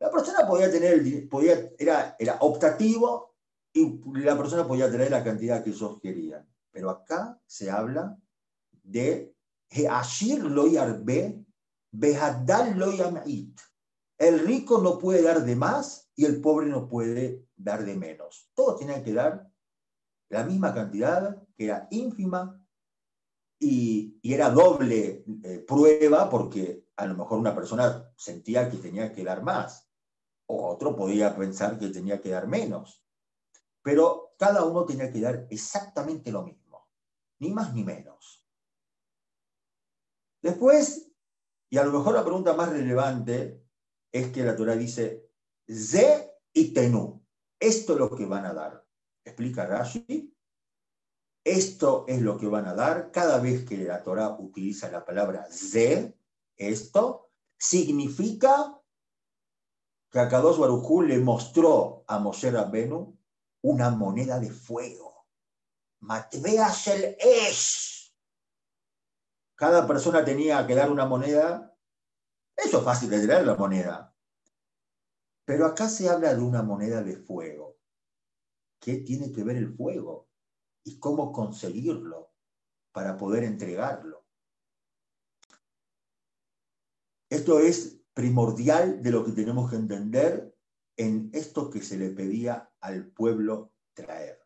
la 0.00 0.10
persona 0.10 0.46
podía 0.46 0.70
tener, 0.70 1.28
podía, 1.28 1.70
era, 1.78 2.16
era 2.18 2.36
optativo 2.40 3.34
y 3.72 4.00
la 4.20 4.36
persona 4.36 4.66
podía 4.66 4.90
tener 4.90 5.10
la 5.10 5.24
cantidad 5.24 5.62
que 5.62 5.70
ellos 5.70 6.00
querían. 6.00 6.48
Pero 6.70 6.90
acá 6.90 7.40
se 7.46 7.70
habla 7.70 8.16
de 8.82 9.34
Heashir 9.70 10.42
lo 10.44 10.66
yarbe, 10.66 11.44
Behadal 11.90 12.78
lo 12.78 12.92
yamit. 12.92 13.60
El 14.18 14.40
rico 14.40 14.78
no 14.78 14.98
puede 14.98 15.22
dar 15.22 15.44
de 15.44 15.54
más 15.54 16.10
y 16.16 16.24
el 16.24 16.40
pobre 16.40 16.66
no 16.66 16.88
puede 16.88 17.46
dar 17.56 17.84
de 17.84 17.96
menos. 17.96 18.50
Todos 18.54 18.76
tienen 18.78 19.04
que 19.04 19.12
dar 19.12 19.48
la 20.28 20.44
misma 20.44 20.74
cantidad, 20.74 21.40
que 21.56 21.66
era 21.66 21.86
ínfima, 21.90 22.60
y, 23.60 24.18
era 24.22 24.50
doble 24.50 25.24
eh, 25.42 25.64
prueba 25.66 26.28
porque 26.28 26.86
a 26.96 27.06
lo 27.06 27.16
mejor 27.16 27.38
una 27.38 27.54
persona 27.54 28.12
sentía 28.16 28.70
que 28.70 28.76
tenía 28.76 29.12
que 29.12 29.24
dar 29.24 29.42
más, 29.42 29.88
o 30.46 30.68
otro 30.68 30.96
podía 30.96 31.36
pensar 31.36 31.78
que 31.78 31.88
tenía 31.88 32.20
que 32.20 32.30
dar 32.30 32.46
menos. 32.46 33.04
Pero 33.82 34.34
cada 34.36 34.64
uno 34.64 34.84
tenía 34.84 35.12
que 35.12 35.20
dar 35.20 35.46
exactamente 35.50 36.32
lo 36.32 36.42
mismo, 36.42 36.88
ni 37.38 37.50
más 37.50 37.72
ni 37.72 37.84
menos. 37.84 38.44
Después, 40.42 41.10
y 41.70 41.78
a 41.78 41.84
lo 41.84 41.92
mejor 41.92 42.14
la 42.14 42.24
pregunta 42.24 42.54
más 42.54 42.70
relevante 42.70 43.67
es 44.12 44.32
que 44.32 44.44
la 44.44 44.56
Torah 44.56 44.76
dice, 44.76 45.30
Ze 45.68 46.32
y 46.52 46.72
Tenú, 46.72 47.24
esto 47.58 47.92
es 47.94 47.98
lo 47.98 48.14
que 48.14 48.26
van 48.26 48.46
a 48.46 48.54
dar. 48.54 48.86
Explica 49.24 49.66
Rashi, 49.66 50.34
esto 51.44 52.04
es 52.08 52.20
lo 52.22 52.38
que 52.38 52.46
van 52.46 52.66
a 52.66 52.74
dar 52.74 53.10
cada 53.10 53.38
vez 53.38 53.64
que 53.64 53.78
la 53.78 54.02
Torah 54.02 54.36
utiliza 54.38 54.90
la 54.90 55.04
palabra 55.04 55.46
Ze, 55.50 56.16
esto 56.56 57.30
significa 57.58 58.80
que 60.10 60.20
a 60.20 60.28
Kadosh 60.28 60.58
Baruj 60.58 61.02
le 61.02 61.18
mostró 61.18 62.04
a 62.06 62.18
Moshe 62.18 62.50
Rabbenu 62.50 63.18
una 63.62 63.90
moneda 63.90 64.38
de 64.38 64.50
fuego. 64.50 65.26
Matveas 66.00 66.86
el 66.88 67.16
Esh. 67.18 68.14
Cada 69.54 69.86
persona 69.86 70.24
tenía 70.24 70.66
que 70.66 70.74
dar 70.74 70.90
una 70.90 71.04
moneda. 71.04 71.76
Eso 72.58 72.78
es 72.78 72.84
fácil 72.84 73.08
de 73.08 73.24
traer 73.24 73.46
la 73.46 73.54
moneda. 73.54 74.14
Pero 75.44 75.64
acá 75.64 75.88
se 75.88 76.08
habla 76.08 76.34
de 76.34 76.42
una 76.42 76.62
moneda 76.62 77.02
de 77.02 77.16
fuego. 77.16 77.78
¿Qué 78.80 78.96
tiene 78.98 79.32
que 79.32 79.44
ver 79.44 79.56
el 79.56 79.74
fuego? 79.74 80.28
¿Y 80.84 80.98
cómo 80.98 81.32
conseguirlo 81.32 82.34
para 82.92 83.16
poder 83.16 83.44
entregarlo? 83.44 84.26
Esto 87.30 87.60
es 87.60 88.00
primordial 88.12 89.02
de 89.02 89.10
lo 89.12 89.24
que 89.24 89.32
tenemos 89.32 89.70
que 89.70 89.76
entender 89.76 90.54
en 90.96 91.30
esto 91.32 91.70
que 91.70 91.80
se 91.80 91.96
le 91.96 92.10
pedía 92.10 92.72
al 92.80 93.06
pueblo 93.12 93.72
traer. 93.94 94.42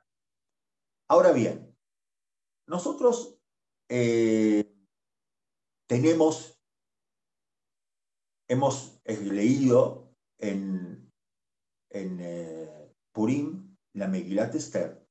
Ahora 1.09 1.33
bien, 1.33 1.75
nosotros 2.67 3.39
eh, 3.89 4.75
tenemos, 5.87 6.52
hemos 8.53 9.01
leído 9.07 10.13
en, 10.39 11.11
en 11.91 12.19
eh, 12.21 12.95
Purim 13.13 13.77
la 13.95 14.09
Megilat 14.09 14.55
Esther, 14.55 15.07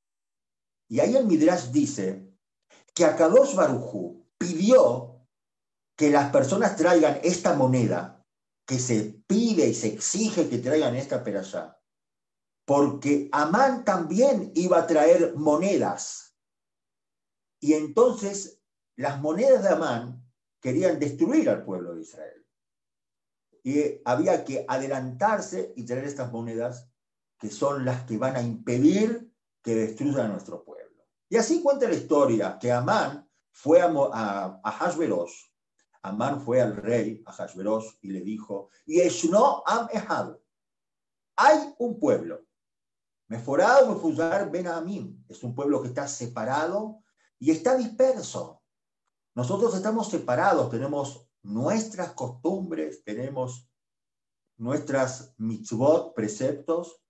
y 0.88 1.00
ahí 1.00 1.16
el 1.16 1.26
Midrash 1.26 1.70
dice 1.70 2.28
que 2.94 3.04
Akadosh 3.04 3.54
Barujú 3.54 4.28
pidió 4.38 5.26
que 5.96 6.10
las 6.10 6.30
personas 6.30 6.76
traigan 6.76 7.18
esta 7.22 7.54
moneda 7.54 8.24
que 8.66 8.78
se 8.78 9.22
pide 9.26 9.68
y 9.68 9.74
se 9.74 9.88
exige 9.88 10.48
que 10.48 10.58
traigan 10.58 10.94
esta 10.94 11.24
perashá, 11.24 11.80
porque 12.64 13.28
Amán 13.32 13.84
también 13.84 14.52
iba 14.54 14.78
a 14.78 14.86
traer 14.86 15.34
monedas. 15.34 16.36
Y 17.60 17.74
entonces 17.74 18.62
las 18.96 19.20
monedas 19.20 19.62
de 19.62 19.68
Amán 19.70 20.30
querían 20.60 20.98
destruir 20.98 21.48
al 21.50 21.64
pueblo 21.64 21.94
de 21.94 22.02
Israel. 22.02 22.41
Y 23.62 24.00
había 24.04 24.44
que 24.44 24.64
adelantarse 24.68 25.72
y 25.76 25.84
traer 25.84 26.04
estas 26.04 26.32
monedas 26.32 26.88
que 27.38 27.50
son 27.50 27.84
las 27.84 28.04
que 28.04 28.18
van 28.18 28.36
a 28.36 28.42
impedir 28.42 29.32
que 29.62 29.74
destruyan 29.74 30.32
nuestro 30.32 30.64
pueblo. 30.64 31.04
Y 31.28 31.36
así 31.36 31.62
cuenta 31.62 31.88
la 31.88 31.94
historia 31.94 32.58
que 32.60 32.70
Amán 32.70 33.28
fue 33.50 33.80
a, 33.80 33.90
a, 33.90 34.60
Amán 36.02 36.40
fue 36.40 36.60
al 36.60 36.76
rey, 36.76 37.22
a 37.26 37.32
Hashverosh, 37.32 37.98
y 38.02 38.08
le 38.08 38.20
dijo, 38.20 38.70
no 39.30 39.62
am 39.66 39.88
ehad. 39.92 40.36
Hay 41.36 41.74
un 41.78 41.98
pueblo. 41.98 42.44
Meforado 43.28 43.94
Mefuzar 43.94 44.50
Ben 44.50 44.66
Amim. 44.66 45.24
Es 45.28 45.42
un 45.42 45.54
pueblo 45.54 45.80
que 45.80 45.88
está 45.88 46.06
separado 46.06 47.02
y 47.38 47.50
está 47.50 47.76
disperso. 47.76 48.62
Nosotros 49.34 49.74
estamos 49.74 50.10
separados, 50.10 50.70
tenemos 50.70 51.26
nuestras 51.42 52.12
costumbres, 52.12 53.02
tenemos 53.04 53.68
nuestras 54.56 55.34
mitzvot, 55.38 56.14
preceptos. 56.14 57.00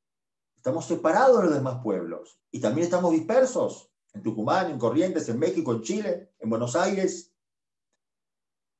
Estamos 0.56 0.86
separados 0.86 1.38
de 1.38 1.44
los 1.44 1.54
demás 1.54 1.82
pueblos. 1.82 2.40
Y 2.50 2.60
también 2.60 2.84
estamos 2.84 3.12
dispersos 3.12 3.90
en 4.12 4.22
Tucumán, 4.22 4.70
en 4.70 4.78
Corrientes, 4.78 5.28
en 5.28 5.38
México, 5.38 5.72
en 5.72 5.82
Chile, 5.82 6.32
en 6.38 6.50
Buenos 6.50 6.76
Aires, 6.76 7.32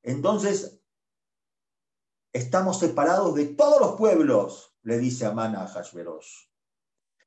entonces, 0.03 0.81
estamos 2.33 2.79
separados 2.79 3.35
de 3.35 3.45
todos 3.45 3.79
los 3.79 3.95
pueblos, 3.95 4.75
le 4.83 4.97
dice 4.97 5.25
Amán 5.25 5.55
a 5.55 5.65
Hashverosh. 5.65 6.49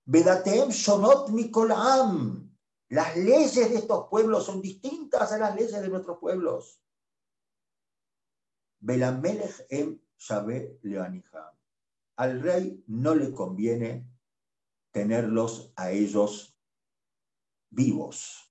Vedatem 0.04 0.68
shonot 0.68 1.30
mikolam. 1.30 2.54
Las 2.90 3.16
leyes 3.16 3.54
de 3.70 3.76
estos 3.76 4.08
pueblos 4.08 4.44
son 4.44 4.60
distintas 4.60 5.32
a 5.32 5.38
las 5.38 5.56
leyes 5.56 5.72
de 5.72 5.88
nuestros 5.88 6.18
pueblos. 6.18 6.80
Belamelech 8.86 9.66
em 9.68 10.00
shabe 10.16 10.78
leaniham. 10.82 11.54
Al 12.16 12.40
rey 12.40 12.84
no 12.86 13.14
le 13.14 13.32
conviene 13.32 14.06
tenerlos 14.92 15.72
a 15.76 15.90
ellos 15.90 16.56
vivos. 17.70 18.50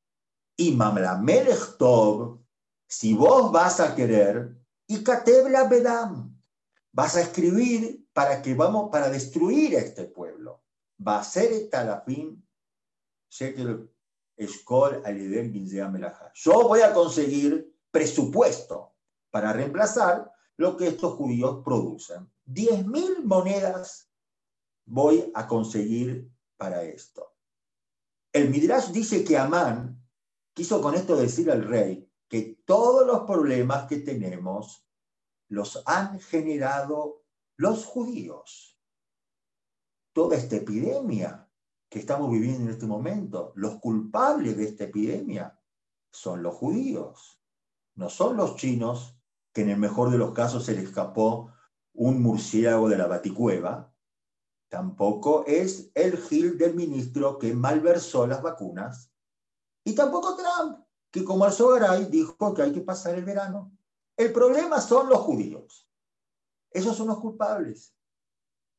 Y 0.58 0.72
Mamlamelech 0.72 1.78
Tov 1.78 2.46
si 2.88 3.14
vos 3.14 3.52
vas 3.52 3.80
a 3.80 3.96
querer, 3.96 4.56
y 4.88 5.04
Katebla 5.04 5.66
Bedam, 5.66 6.40
vas 6.92 7.16
a 7.16 7.22
escribir 7.22 8.08
para 8.14 8.42
que 8.42 8.54
vamos, 8.54 8.90
para 8.92 9.10
destruir 9.10 9.76
a 9.76 9.80
este 9.80 10.06
pueblo. 10.06 10.64
Va 11.06 11.20
a 11.20 11.24
ser 11.24 11.70
talafín, 11.70 12.42
Yo 16.34 16.68
voy 16.68 16.82
a 16.82 16.94
conseguir 16.94 17.76
presupuesto 17.92 18.95
para 19.36 19.52
reemplazar 19.52 20.32
lo 20.56 20.78
que 20.78 20.88
estos 20.88 21.16
judíos 21.16 21.62
producen. 21.62 22.32
Diez 22.46 22.88
mil 22.88 23.26
monedas 23.26 24.10
voy 24.86 25.30
a 25.36 25.46
conseguir 25.46 26.32
para 26.56 26.84
esto. 26.84 27.36
El 28.32 28.50
Midrash 28.50 28.92
dice 28.92 29.26
que 29.26 29.38
Amán 29.38 30.02
quiso 30.54 30.82
con 30.82 30.96
esto 30.96 31.18
decir 31.18 31.52
al 31.52 31.66
rey, 31.66 32.10
que 32.30 32.62
todos 32.64 33.06
los 33.06 33.24
problemas 33.24 33.88
que 33.88 33.98
tenemos 33.98 34.88
los 35.50 35.84
han 35.86 36.22
generado 36.22 37.26
los 37.58 37.84
judíos. 37.84 38.80
Toda 40.14 40.38
esta 40.38 40.56
epidemia 40.56 41.46
que 41.90 42.00
estamos 42.00 42.32
viviendo 42.32 42.62
en 42.62 42.70
este 42.70 42.86
momento, 42.86 43.52
los 43.56 43.82
culpables 43.82 44.56
de 44.56 44.64
esta 44.64 44.86
epidemia 44.86 45.60
son 46.10 46.42
los 46.42 46.56
judíos, 46.56 47.42
no 47.96 48.10
son 48.10 48.38
los 48.38 48.56
chinos, 48.56 49.15
que 49.56 49.62
en 49.62 49.70
el 49.70 49.78
mejor 49.78 50.12
de 50.12 50.18
los 50.18 50.34
casos 50.34 50.66
se 50.66 50.74
le 50.74 50.82
escapó 50.82 51.54
un 51.94 52.22
murciélago 52.22 52.90
de 52.90 52.98
la 52.98 53.08
baticueva, 53.08 53.96
tampoco 54.68 55.46
es 55.48 55.92
el 55.96 56.18
Gil 56.18 56.58
del 56.58 56.76
ministro 56.76 57.40
que 57.40 57.54
malversó 57.54 58.28
las 58.28 58.42
vacunas, 58.42 59.14
y 59.86 59.96
tampoco 59.96 60.36
Trump, 60.36 60.86
que 61.10 61.24
como 61.24 61.50
Sogaray 61.50 62.08
dijo 62.08 62.54
que 62.54 62.64
hay 62.64 62.74
que 62.74 62.82
pasar 62.82 63.16
el 63.16 63.24
verano. 63.24 63.72
El 64.18 64.34
problema 64.34 64.82
son 64.82 65.08
los 65.08 65.20
judíos. 65.20 65.90
Esos 66.70 66.98
son 66.98 67.08
los 67.08 67.20
culpables. 67.20 67.96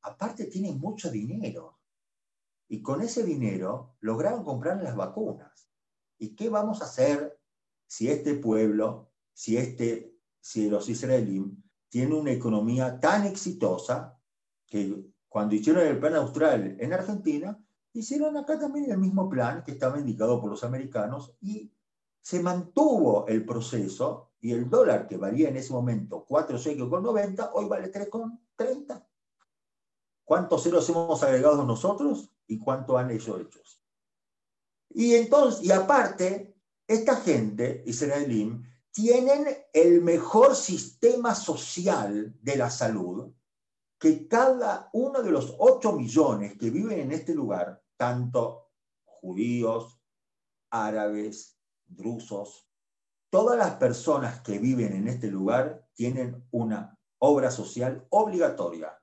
Aparte 0.02 0.44
tienen 0.44 0.78
mucho 0.78 1.10
dinero. 1.10 1.78
Y 2.68 2.82
con 2.82 3.00
ese 3.00 3.22
dinero 3.22 3.96
lograron 4.00 4.44
comprar 4.44 4.82
las 4.82 4.94
vacunas. 4.94 5.70
¿Y 6.18 6.34
qué 6.34 6.50
vamos 6.50 6.82
a 6.82 6.84
hacer 6.84 7.40
si 7.86 8.10
este 8.10 8.34
pueblo, 8.34 9.10
si, 9.32 9.56
este, 9.56 10.15
si 10.46 10.70
los 10.70 10.88
israelíes 10.88 11.42
tienen 11.88 12.12
una 12.12 12.30
economía 12.30 13.00
tan 13.00 13.26
exitosa 13.26 14.16
que 14.64 15.04
cuando 15.28 15.56
hicieron 15.56 15.84
el 15.84 15.98
plan 15.98 16.14
austral 16.14 16.76
en 16.78 16.92
Argentina, 16.92 17.60
hicieron 17.92 18.36
acá 18.36 18.56
también 18.56 18.88
el 18.88 18.98
mismo 18.98 19.28
plan 19.28 19.64
que 19.64 19.72
estaba 19.72 19.98
indicado 19.98 20.40
por 20.40 20.48
los 20.48 20.62
americanos 20.62 21.34
y 21.40 21.72
se 22.20 22.40
mantuvo 22.44 23.26
el 23.26 23.44
proceso 23.44 24.34
y 24.40 24.52
el 24.52 24.70
dólar 24.70 25.08
que 25.08 25.16
valía 25.16 25.48
en 25.48 25.56
ese 25.56 25.72
momento 25.72 26.24
4 26.28 26.58
con 26.88 27.02
90, 27.02 27.50
hoy 27.52 27.66
vale 27.66 27.90
3,30. 27.90 29.04
¿Cuántos 30.24 30.62
ceros 30.62 30.88
hemos 30.88 31.24
agregado 31.24 31.64
nosotros 31.64 32.30
y 32.46 32.60
cuánto 32.60 32.96
han 32.96 33.10
hecho 33.10 33.40
hechos? 33.40 33.82
Y 34.90 35.16
entonces, 35.16 35.64
y 35.64 35.72
aparte, 35.72 36.56
esta 36.86 37.16
gente, 37.16 37.82
israelí, 37.84 38.62
tienen 38.96 39.46
el 39.74 40.00
mejor 40.00 40.56
sistema 40.56 41.34
social 41.34 42.34
de 42.40 42.56
la 42.56 42.70
salud 42.70 43.30
que 44.00 44.26
cada 44.26 44.88
uno 44.94 45.22
de 45.22 45.30
los 45.30 45.54
8 45.58 45.92
millones 45.92 46.56
que 46.56 46.70
viven 46.70 47.00
en 47.00 47.12
este 47.12 47.34
lugar, 47.34 47.84
tanto 47.98 48.70
judíos, 49.04 50.00
árabes, 50.70 51.58
drusos, 51.84 52.70
todas 53.28 53.58
las 53.58 53.74
personas 53.74 54.40
que 54.40 54.58
viven 54.58 54.94
en 54.94 55.08
este 55.08 55.30
lugar 55.30 55.86
tienen 55.92 56.42
una 56.50 56.98
obra 57.18 57.50
social 57.50 58.06
obligatoria. 58.08 58.98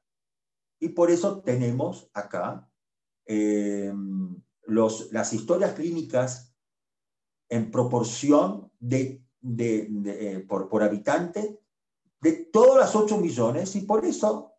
Y 0.79 0.89
por 0.89 1.11
eso 1.11 1.43
tenemos 1.43 2.09
acá 2.15 2.67
eh, 3.27 3.93
las 4.65 5.33
historias 5.33 5.73
clínicas 5.73 6.51
en 7.47 7.69
proporción 7.69 8.71
de, 8.79 9.23
eh, 9.57 10.45
por, 10.47 10.69
por, 10.69 10.83
habitante 10.83 11.59
de 12.21 12.31
todas 12.31 12.79
las 12.79 12.95
8 12.95 13.17
millones 13.17 13.75
y 13.75 13.81
por 13.81 14.05
eso 14.05 14.53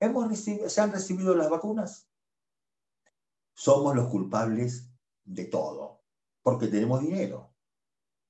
hemos 0.00 0.38
se 0.38 0.80
han 0.80 0.92
recibido 0.92 1.34
las 1.34 1.50
vacunas. 1.50 2.08
Somos 3.54 3.96
los 3.96 4.08
culpables 4.08 4.88
de 5.24 5.46
todo, 5.46 6.04
porque 6.42 6.68
tenemos 6.68 7.00
dinero. 7.00 7.54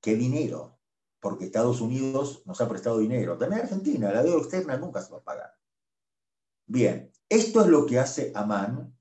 ¿Qué 0.00 0.14
dinero? 0.14 0.78
Porque 1.20 1.44
Estados 1.44 1.80
Unidos 1.80 2.42
nos 2.46 2.60
ha 2.60 2.68
prestado 2.68 2.98
dinero. 2.98 3.36
También 3.36 3.62
Argentina, 3.62 4.10
la 4.10 4.22
deuda 4.22 4.38
externa 4.38 4.76
nunca 4.76 5.02
se 5.02 5.12
va 5.12 5.18
a 5.18 5.24
pagar. 5.24 5.54
Bien, 6.66 7.12
esto 7.28 7.60
es 7.62 7.66
lo 7.66 7.84
que 7.84 7.98
hace 7.98 8.32
Amán 8.34 8.96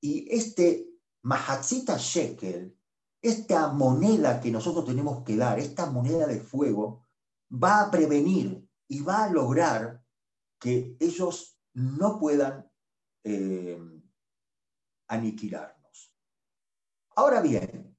y 0.00 0.32
este 0.32 0.88
Mahatzita 1.22 1.96
Shekel, 1.96 2.76
esta 3.22 3.72
moneda 3.72 4.40
que 4.40 4.50
nosotros 4.50 4.84
tenemos 4.84 5.22
que 5.24 5.36
dar, 5.36 5.58
esta 5.58 5.86
moneda 5.86 6.26
de 6.26 6.40
fuego, 6.40 7.06
va 7.50 7.82
a 7.82 7.90
prevenir 7.90 8.68
y 8.88 9.00
va 9.00 9.24
a 9.24 9.30
lograr 9.30 10.04
que 10.58 10.96
ellos 10.98 11.56
no 11.74 12.18
puedan 12.18 12.68
eh, 13.24 13.80
aniquilarnos. 15.08 16.14
Ahora 17.14 17.40
bien, 17.40 17.96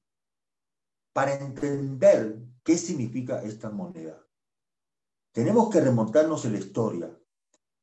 para 1.13 1.35
entender 1.35 2.43
qué 2.63 2.77
significa 2.77 3.41
esta 3.43 3.69
moneda, 3.69 4.21
tenemos 5.31 5.69
que 5.69 5.81
remontarnos 5.81 6.45
en 6.45 6.53
la 6.53 6.59
historia 6.59 7.19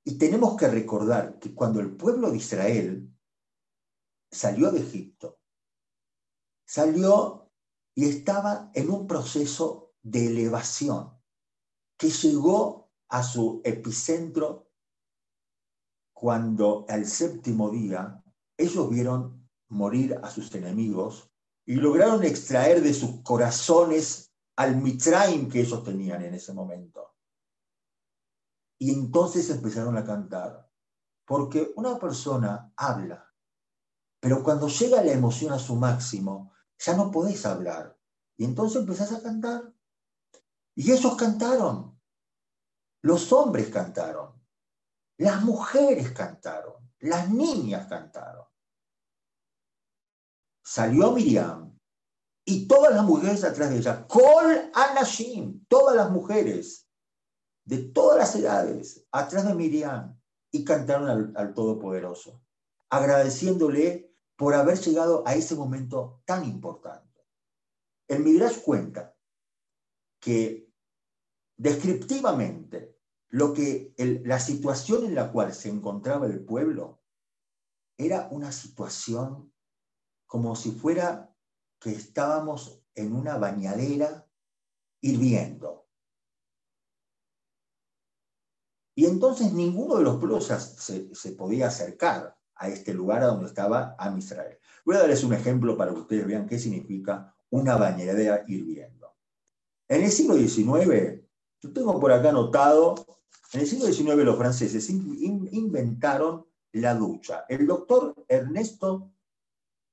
y 0.04 0.18
tenemos 0.18 0.56
que 0.56 0.68
recordar 0.68 1.38
que 1.38 1.54
cuando 1.54 1.80
el 1.80 1.96
pueblo 1.96 2.30
de 2.30 2.36
Israel 2.36 3.12
salió 4.30 4.70
de 4.70 4.80
Egipto, 4.80 5.39
salió 6.70 7.50
y 7.96 8.08
estaba 8.08 8.70
en 8.74 8.90
un 8.90 9.08
proceso 9.08 9.92
de 10.02 10.28
elevación 10.28 11.18
que 11.98 12.10
llegó 12.10 12.92
a 13.08 13.24
su 13.24 13.60
epicentro 13.64 14.70
cuando 16.14 16.86
al 16.88 17.06
séptimo 17.06 17.70
día 17.70 18.22
ellos 18.56 18.88
vieron 18.88 19.50
morir 19.70 20.20
a 20.22 20.30
sus 20.30 20.54
enemigos 20.54 21.28
y 21.66 21.74
lograron 21.74 22.22
extraer 22.22 22.80
de 22.82 22.94
sus 22.94 23.20
corazones 23.22 24.32
al 24.54 24.76
Mitraim 24.76 25.48
que 25.48 25.62
ellos 25.62 25.82
tenían 25.82 26.22
en 26.22 26.34
ese 26.34 26.52
momento. 26.52 27.16
Y 28.78 28.92
entonces 28.92 29.50
empezaron 29.50 29.96
a 29.96 30.04
cantar, 30.04 30.70
porque 31.26 31.72
una 31.74 31.98
persona 31.98 32.72
habla 32.76 33.30
pero 34.20 34.44
cuando 34.44 34.68
llega 34.68 35.02
la 35.02 35.12
emoción 35.12 35.52
a 35.52 35.58
su 35.58 35.74
máximo, 35.76 36.49
ya 36.80 36.96
no 36.96 37.10
podés 37.10 37.44
hablar. 37.46 37.96
Y 38.36 38.44
entonces 38.44 38.80
empezás 38.80 39.12
a 39.12 39.22
cantar. 39.22 39.72
Y 40.74 40.90
ellos 40.90 41.14
cantaron. 41.16 42.00
Los 43.02 43.32
hombres 43.32 43.68
cantaron. 43.68 44.42
Las 45.18 45.42
mujeres 45.42 46.12
cantaron. 46.12 46.90
Las 47.00 47.30
niñas 47.30 47.86
cantaron. 47.86 48.46
Salió 50.64 51.12
Miriam 51.12 51.78
y 52.44 52.66
todas 52.66 52.94
las 52.94 53.04
mujeres 53.04 53.44
atrás 53.44 53.70
de 53.70 53.78
ella. 53.78 54.06
Kol 54.06 54.70
Anashim, 54.72 55.66
todas 55.66 55.96
las 55.96 56.10
mujeres 56.10 56.88
de 57.64 57.78
todas 57.78 58.18
las 58.18 58.34
edades 58.36 59.06
atrás 59.10 59.46
de 59.46 59.54
Miriam 59.54 60.18
y 60.50 60.64
cantaron 60.64 61.08
al, 61.08 61.32
al 61.36 61.54
Todopoderoso, 61.54 62.42
agradeciéndole 62.88 64.09
por 64.40 64.54
haber 64.54 64.78
llegado 64.80 65.22
a 65.26 65.34
ese 65.34 65.54
momento 65.54 66.22
tan 66.24 66.46
importante. 66.46 67.28
El 68.08 68.24
Midrash 68.24 68.62
cuenta 68.62 69.14
que 70.18 70.72
descriptivamente 71.58 72.98
lo 73.28 73.52
que 73.52 73.92
la 74.24 74.40
situación 74.40 75.04
en 75.04 75.14
la 75.14 75.30
cual 75.30 75.52
se 75.52 75.68
encontraba 75.68 76.24
el 76.24 76.42
pueblo 76.42 77.02
era 77.98 78.28
una 78.30 78.50
situación 78.50 79.52
como 80.26 80.56
si 80.56 80.70
fuera 80.70 81.36
que 81.78 81.90
estábamos 81.90 82.82
en 82.94 83.12
una 83.12 83.36
bañadera 83.36 84.26
hirviendo. 85.02 85.86
Y 88.94 89.04
entonces 89.04 89.52
ninguno 89.52 89.96
de 89.96 90.04
los 90.04 90.46
se, 90.46 91.14
se 91.14 91.32
podía 91.32 91.66
acercar 91.66 92.39
a 92.60 92.68
este 92.68 92.92
lugar 92.92 93.22
a 93.22 93.26
donde 93.26 93.46
estaba 93.46 93.96
Am 93.98 94.18
Israel. 94.18 94.58
Voy 94.84 94.94
a 94.94 95.00
darles 95.00 95.24
un 95.24 95.32
ejemplo 95.32 95.76
para 95.78 95.92
que 95.92 96.00
ustedes 96.00 96.26
vean 96.26 96.46
qué 96.46 96.58
significa 96.58 97.34
una 97.48 97.76
bañadera 97.76 98.44
hirviendo. 98.46 99.16
En 99.88 100.04
el 100.04 100.12
siglo 100.12 100.34
XIX, 100.34 101.22
yo 101.62 101.72
tengo 101.72 101.98
por 101.98 102.12
acá 102.12 102.28
anotado, 102.28 102.94
en 103.54 103.60
el 103.60 103.66
siglo 103.66 103.86
XIX 103.86 104.24
los 104.24 104.36
franceses 104.36 104.90
inventaron 104.90 106.46
la 106.72 106.94
ducha. 106.94 107.46
El 107.48 107.66
doctor 107.66 108.14
Ernesto 108.28 109.10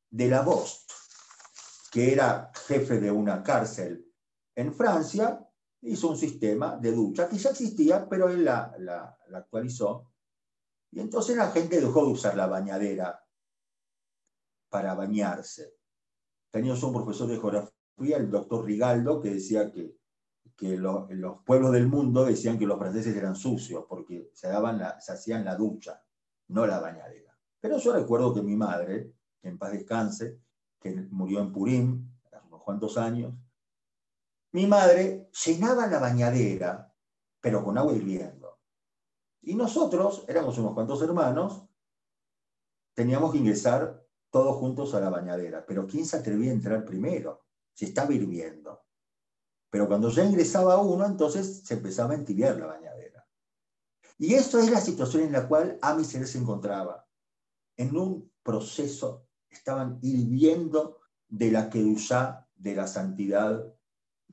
de 0.10 0.28
la 0.28 0.42
Bost, 0.42 0.92
que 1.90 2.12
era 2.12 2.52
jefe 2.68 3.00
de 3.00 3.12
una 3.12 3.42
cárcel 3.44 4.06
en 4.56 4.74
Francia, 4.74 5.40
hizo 5.82 6.10
un 6.10 6.18
sistema 6.18 6.76
de 6.76 6.92
ducha 6.92 7.30
que 7.30 7.38
ya 7.38 7.52
existía, 7.52 8.10
pero 8.10 8.28
él 8.28 8.44
la, 8.44 8.76
la 8.78 9.18
actualizó 9.34 10.12
y 10.91 11.00
entonces 11.00 11.36
la 11.36 11.52
gente 11.52 11.82
dejó 11.82 12.06
de 12.06 12.12
usar 12.12 12.36
la 12.36 12.47
bañadera 12.47 13.23
para 14.69 14.93
bañarse. 14.93 15.76
Teníamos 16.52 16.82
un 16.84 16.93
profesor 16.93 17.28
de 17.28 17.39
geografía, 17.39 18.17
el 18.17 18.32
doctor 18.32 18.65
Rigaldo, 18.65 19.21
que 19.21 19.32
decía 19.32 19.71
que, 19.71 19.95
los 20.60 21.43
pueblos 21.43 21.71
del 21.71 21.88
mundo 21.88 22.26
decían 22.26 22.58
que 22.58 22.65
los 22.65 22.80
franceses 22.80 23.15
eran 23.15 23.36
sucios 23.36 23.86
porque 23.88 24.32
se, 24.34 24.47
daban 24.47 24.82
se 25.00 25.12
hacían 25.12 25.45
la 25.45 25.56
ducha, 25.56 26.04
no 26.47 26.65
la 26.65 26.80
bañadera. 26.80 27.38
Pero 27.60 27.78
yo 27.78 27.93
recuerdo 27.93 28.34
que 28.34 28.41
mi 28.41 28.56
madre, 28.56 29.13
que 29.39 29.50
en 29.50 29.60
paz 29.60 29.71
descanse, 29.71 30.39
que 30.80 30.91
murió 31.12 31.41
en 31.41 31.52
Purim 31.52 32.10
hace 32.23 32.47
unos 32.47 32.63
cuantos 32.63 32.97
años, 32.97 33.34
mi 34.54 34.65
madre 34.65 35.30
llenaba 35.45 35.86
la 35.86 36.00
bañadera, 36.00 36.91
pero 37.39 37.63
con 37.63 37.78
agua 37.78 37.93
hirviendo. 37.93 38.47
Y 39.48 39.56
nosotros, 39.56 40.26
éramos 40.28 40.58
unos 40.58 40.74
cuantos 40.74 41.02
hermanos, 41.02 41.64
teníamos 42.94 43.32
que 43.32 43.38
ingresar 43.38 44.06
todos 44.30 44.58
juntos 44.58 44.94
a 44.94 45.00
la 45.00 45.10
bañadera. 45.10 45.66
Pero 45.66 45.88
¿quién 45.88 46.06
se 46.06 46.18
atrevía 46.18 46.52
a 46.52 46.54
entrar 46.54 46.84
primero? 46.84 47.46
Se 47.74 47.86
estaba 47.86 48.14
hirviendo. 48.14 48.82
Pero 49.70 49.88
cuando 49.88 50.10
ya 50.10 50.26
ingresaba 50.26 50.82
uno, 50.82 51.06
entonces 51.06 51.62
se 51.64 51.76
empezaba 51.76 52.12
a 52.12 52.18
entibiar 52.18 52.58
la 52.58 52.66
bañadera. 52.66 53.26
Y 54.18 54.34
esto 54.34 54.60
es 54.60 54.70
la 54.70 54.82
situación 54.82 55.24
en 55.24 55.32
la 55.32 55.48
cual 55.48 55.80
Amisel 55.82 56.28
se 56.28 56.40
encontraba. 56.40 57.08
En 57.78 57.96
un 57.96 58.30
proceso, 58.44 59.30
estaban 59.50 59.98
hirviendo 60.02 61.00
de 61.30 61.52
la 61.52 61.70
Kedushá, 61.70 62.50
de 62.54 62.76
la 62.76 62.86
santidad, 62.86 63.64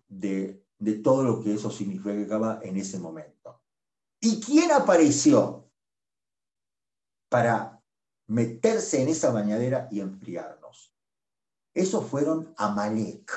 de, 0.08 0.66
de 0.76 0.94
todo 0.94 1.22
lo 1.22 1.40
que 1.40 1.54
eso 1.54 1.70
significaba 1.70 2.58
en 2.64 2.78
ese 2.78 2.98
momento. 2.98 3.43
¿Y 4.24 4.40
quién 4.40 4.72
apareció 4.72 5.70
para 7.28 7.84
meterse 8.26 9.02
en 9.02 9.10
esa 9.10 9.30
bañadera 9.30 9.86
y 9.90 10.00
enfriarnos? 10.00 10.94
Esos 11.74 12.08
fueron 12.08 12.54
Amalek. 12.56 13.30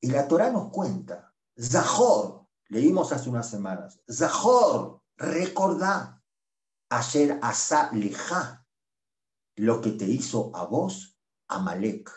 Y 0.00 0.10
la 0.10 0.26
Torah 0.26 0.50
nos 0.50 0.70
cuenta, 0.70 1.34
Zahor, 1.60 2.46
leímos 2.68 3.12
hace 3.12 3.28
unas 3.28 3.50
semanas, 3.50 4.00
Zahor, 4.10 5.02
recordá, 5.18 6.24
ayer 6.88 7.38
asa 7.42 7.92
leja, 7.92 8.66
lo 9.56 9.82
que 9.82 9.90
te 9.90 10.06
hizo 10.06 10.50
a 10.56 10.64
vos, 10.64 11.14
Amalek. 11.48 12.10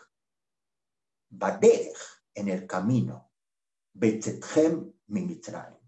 Baderech, 1.32 1.98
en 2.34 2.48
el 2.48 2.66
camino, 2.66 3.30
Betethem 3.94 4.94
Mimitraim 5.08 5.81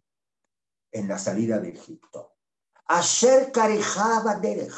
en 0.93 1.07
la 1.07 1.17
salida 1.17 1.59
de 1.59 1.69
Egipto. 1.69 2.37
Asher 2.85 3.51
Karejaba 3.51 4.35
Derech, 4.35 4.73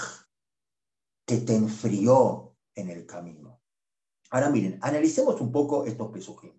que 1.26 1.38
te 1.38 1.56
enfrió 1.56 2.56
en 2.74 2.90
el 2.90 3.06
camino. 3.06 3.62
Ahora 4.32 4.50
miren, 4.50 4.80
analicemos 4.82 5.40
un 5.42 5.52
poco 5.52 5.86
estos 5.86 6.12
pesujim. 6.12 6.54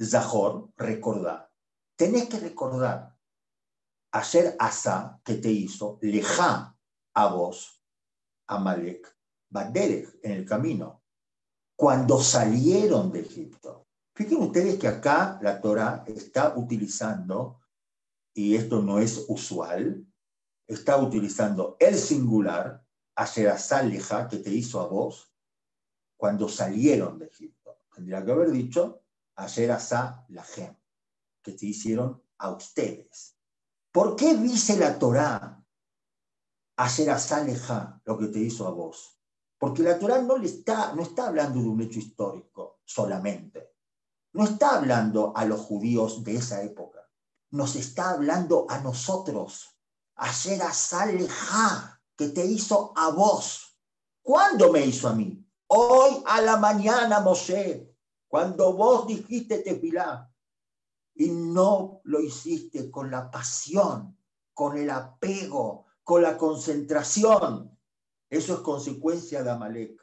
Zahor, 0.00 0.70
recordar. 0.76 1.50
Tenés 1.96 2.28
que 2.28 2.38
recordar. 2.38 3.14
Asher 4.12 4.56
Asa, 4.58 5.20
que 5.22 5.34
te 5.34 5.50
hizo, 5.50 5.98
leja 6.00 6.76
a 7.14 7.26
vos, 7.34 7.82
Amalek, 8.46 9.16
Baderech, 9.48 10.18
en 10.22 10.32
el 10.32 10.44
camino, 10.44 11.02
cuando 11.76 12.20
salieron 12.20 13.12
de 13.12 13.20
Egipto. 13.20 13.86
Fíjense 14.14 14.44
ustedes 14.44 14.78
que 14.78 14.88
acá 14.88 15.38
la 15.42 15.60
Torah 15.60 16.04
está 16.06 16.54
utilizando, 16.56 17.59
y 18.34 18.56
esto 18.56 18.82
no 18.82 18.98
es 18.98 19.24
usual, 19.28 20.06
está 20.66 20.96
utilizando 20.96 21.76
el 21.80 21.96
singular, 21.96 22.84
Asherazaleja, 23.14 24.28
que 24.28 24.38
te 24.38 24.50
hizo 24.50 24.80
a 24.80 24.86
vos, 24.86 25.32
cuando 26.16 26.48
salieron 26.48 27.18
de 27.18 27.26
Egipto. 27.26 27.78
Tendría 27.94 28.24
que 28.24 28.32
haber 28.32 28.50
dicho 28.50 29.02
Asherazá 29.34 30.24
Lahem, 30.28 30.76
que 31.42 31.52
te 31.52 31.66
hicieron 31.66 32.22
a 32.38 32.50
ustedes. 32.50 33.36
¿Por 33.92 34.16
qué 34.16 34.36
dice 34.36 34.76
la 34.76 34.98
Torá 34.98 35.64
Asherazá 36.76 37.44
Leja, 37.44 38.00
lo 38.04 38.16
que 38.16 38.28
te 38.28 38.38
hizo 38.38 38.66
a 38.66 38.70
vos? 38.70 39.18
Porque 39.58 39.82
la 39.82 39.98
Torá 39.98 40.22
no, 40.22 40.36
está, 40.36 40.94
no 40.94 41.02
está 41.02 41.26
hablando 41.26 41.60
de 41.60 41.68
un 41.68 41.82
hecho 41.82 41.98
histórico 41.98 42.80
solamente. 42.84 43.74
No 44.32 44.44
está 44.44 44.78
hablando 44.78 45.36
a 45.36 45.44
los 45.44 45.60
judíos 45.60 46.24
de 46.24 46.36
esa 46.36 46.62
época. 46.62 46.99
Nos 47.50 47.76
está 47.76 48.10
hablando 48.10 48.66
a 48.68 48.78
nosotros. 48.80 49.76
Ayer 50.16 50.60
Leja, 51.12 52.02
que 52.16 52.28
te 52.28 52.44
hizo 52.44 52.92
a 52.96 53.10
vos. 53.10 53.76
¿Cuándo 54.22 54.72
me 54.72 54.84
hizo 54.84 55.08
a 55.08 55.14
mí? 55.14 55.44
Hoy 55.68 56.22
a 56.26 56.40
la 56.40 56.56
mañana, 56.56 57.20
Moshe, 57.20 57.96
cuando 58.28 58.72
vos 58.74 59.06
dijiste 59.06 59.58
tefilá 59.58 60.32
y 61.14 61.28
no 61.30 62.00
lo 62.04 62.20
hiciste 62.20 62.90
con 62.90 63.10
la 63.10 63.30
pasión, 63.30 64.16
con 64.52 64.76
el 64.76 64.90
apego, 64.90 65.86
con 66.04 66.22
la 66.22 66.36
concentración, 66.36 67.78
eso 68.28 68.54
es 68.54 68.60
consecuencia 68.60 69.42
de 69.42 69.50
Amalek. 69.50 70.00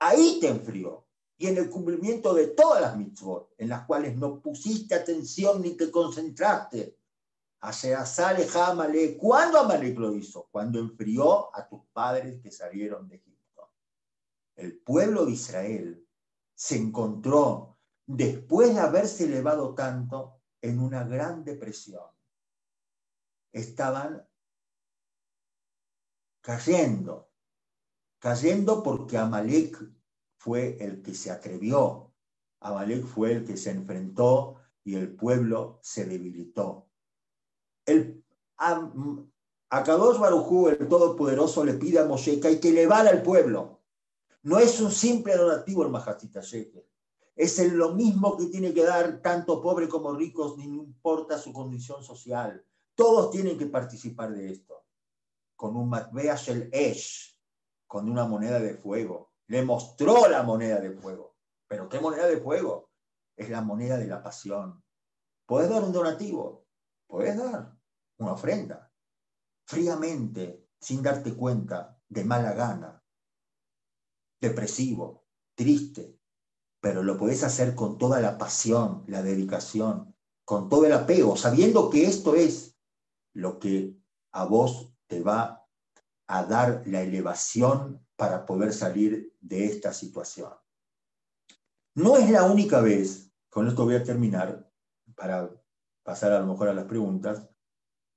Ahí 0.00 0.38
te 0.40 0.48
enfrió. 0.48 1.07
Y 1.38 1.46
en 1.46 1.56
el 1.56 1.70
cumplimiento 1.70 2.34
de 2.34 2.48
todas 2.48 2.82
las 2.82 2.96
mitzvot, 2.96 3.54
en 3.58 3.68
las 3.68 3.86
cuales 3.86 4.16
no 4.16 4.40
pusiste 4.40 4.94
atención 4.94 5.62
ni 5.62 5.76
te 5.76 5.90
concentraste. 5.90 6.98
Aleja 7.60 8.68
Amalek. 8.68 9.16
¿Cuándo 9.16 9.58
Amalek 9.58 9.98
lo 9.98 10.14
hizo? 10.14 10.48
Cuando 10.50 10.78
enfrió 10.80 11.54
a 11.54 11.68
tus 11.68 11.80
padres 11.92 12.40
que 12.42 12.50
salieron 12.50 13.08
de 13.08 13.16
Egipto. 13.16 13.72
El 14.56 14.78
pueblo 14.78 15.26
de 15.26 15.32
Israel 15.32 16.06
se 16.54 16.76
encontró, 16.76 17.78
después 18.04 18.74
de 18.74 18.80
haberse 18.80 19.24
elevado 19.24 19.74
tanto, 19.74 20.40
en 20.60 20.80
una 20.80 21.04
gran 21.04 21.44
depresión. 21.44 22.02
Estaban 23.52 24.28
cayendo, 26.40 27.30
cayendo 28.18 28.82
porque 28.82 29.16
Amalek 29.16 29.78
fue 30.38 30.76
el 30.80 31.02
que 31.02 31.14
se 31.14 31.30
atrevió, 31.30 32.08
Amalek 32.60 33.04
fue 33.04 33.32
el 33.32 33.44
que 33.44 33.56
se 33.56 33.70
enfrentó 33.70 34.56
y 34.84 34.94
el 34.94 35.14
pueblo 35.14 35.78
se 35.82 36.04
debilitó. 36.04 36.88
El, 37.84 38.24
a, 38.56 38.90
Kadosh 39.84 40.18
Barujú, 40.18 40.68
el 40.68 40.88
Todopoderoso, 40.88 41.64
le 41.64 41.74
pide 41.74 41.98
a 41.98 42.06
Moshe 42.06 42.40
que 42.40 42.48
hay 42.48 42.60
que 42.60 42.70
elevar 42.70 43.06
al 43.06 43.22
pueblo. 43.22 43.82
No 44.42 44.58
es 44.58 44.80
un 44.80 44.90
simple 44.90 45.36
donativo 45.36 45.82
el 45.82 45.90
Majatita 45.90 46.40
Es 47.36 47.72
lo 47.72 47.94
mismo 47.94 48.36
que 48.36 48.46
tiene 48.46 48.72
que 48.72 48.84
dar 48.84 49.20
tanto 49.20 49.60
pobres 49.60 49.88
como 49.88 50.14
ricos, 50.14 50.56
ni 50.56 50.64
importa 50.64 51.38
su 51.38 51.52
condición 51.52 52.02
social. 52.02 52.64
Todos 52.94 53.30
tienen 53.30 53.58
que 53.58 53.66
participar 53.66 54.32
de 54.32 54.52
esto. 54.52 54.84
Con 55.54 55.76
un 55.76 55.88
Matbeash 55.88 56.50
el 56.50 56.70
Esh, 56.72 57.38
con 57.86 58.08
una 58.08 58.26
moneda 58.26 58.60
de 58.60 58.74
fuego. 58.74 59.27
Le 59.48 59.64
mostró 59.64 60.28
la 60.28 60.42
moneda 60.42 60.80
de 60.80 60.92
fuego. 60.92 61.36
¿Pero 61.68 61.88
qué 61.88 62.00
moneda 62.00 62.26
de 62.26 62.40
fuego? 62.40 62.90
Es 63.36 63.50
la 63.50 63.60
moneda 63.60 63.96
de 63.98 64.06
la 64.06 64.22
pasión. 64.22 64.82
Puedes 65.46 65.70
dar 65.70 65.82
un 65.82 65.92
donativo, 65.92 66.66
puedes 67.06 67.36
dar 67.36 67.74
una 68.18 68.32
ofrenda, 68.32 68.92
fríamente, 69.66 70.68
sin 70.80 71.02
darte 71.02 71.34
cuenta, 71.34 71.98
de 72.08 72.24
mala 72.24 72.52
gana, 72.52 73.02
depresivo, 74.40 75.24
triste, 75.54 76.18
pero 76.80 77.02
lo 77.02 77.16
puedes 77.16 77.42
hacer 77.44 77.74
con 77.74 77.98
toda 77.98 78.20
la 78.20 78.38
pasión, 78.38 79.04
la 79.06 79.22
dedicación, 79.22 80.14
con 80.44 80.68
todo 80.68 80.86
el 80.86 80.92
apego, 80.92 81.36
sabiendo 81.36 81.90
que 81.90 82.04
esto 82.04 82.34
es 82.34 82.78
lo 83.34 83.58
que 83.58 83.96
a 84.32 84.44
vos 84.44 84.94
te 85.06 85.22
va 85.22 85.66
a 86.26 86.44
dar 86.44 86.82
la 86.86 87.02
elevación 87.02 88.06
para 88.18 88.44
poder 88.44 88.72
salir 88.72 89.32
de 89.40 89.66
esta 89.66 89.92
situación. 89.92 90.52
No 91.94 92.16
es 92.16 92.28
la 92.28 92.42
única 92.42 92.80
vez, 92.80 93.32
con 93.48 93.68
esto 93.68 93.84
voy 93.84 93.94
a 93.94 94.02
terminar, 94.02 94.68
para 95.14 95.48
pasar 96.02 96.32
a 96.32 96.40
lo 96.40 96.46
mejor 96.46 96.68
a 96.68 96.74
las 96.74 96.86
preguntas, 96.86 97.48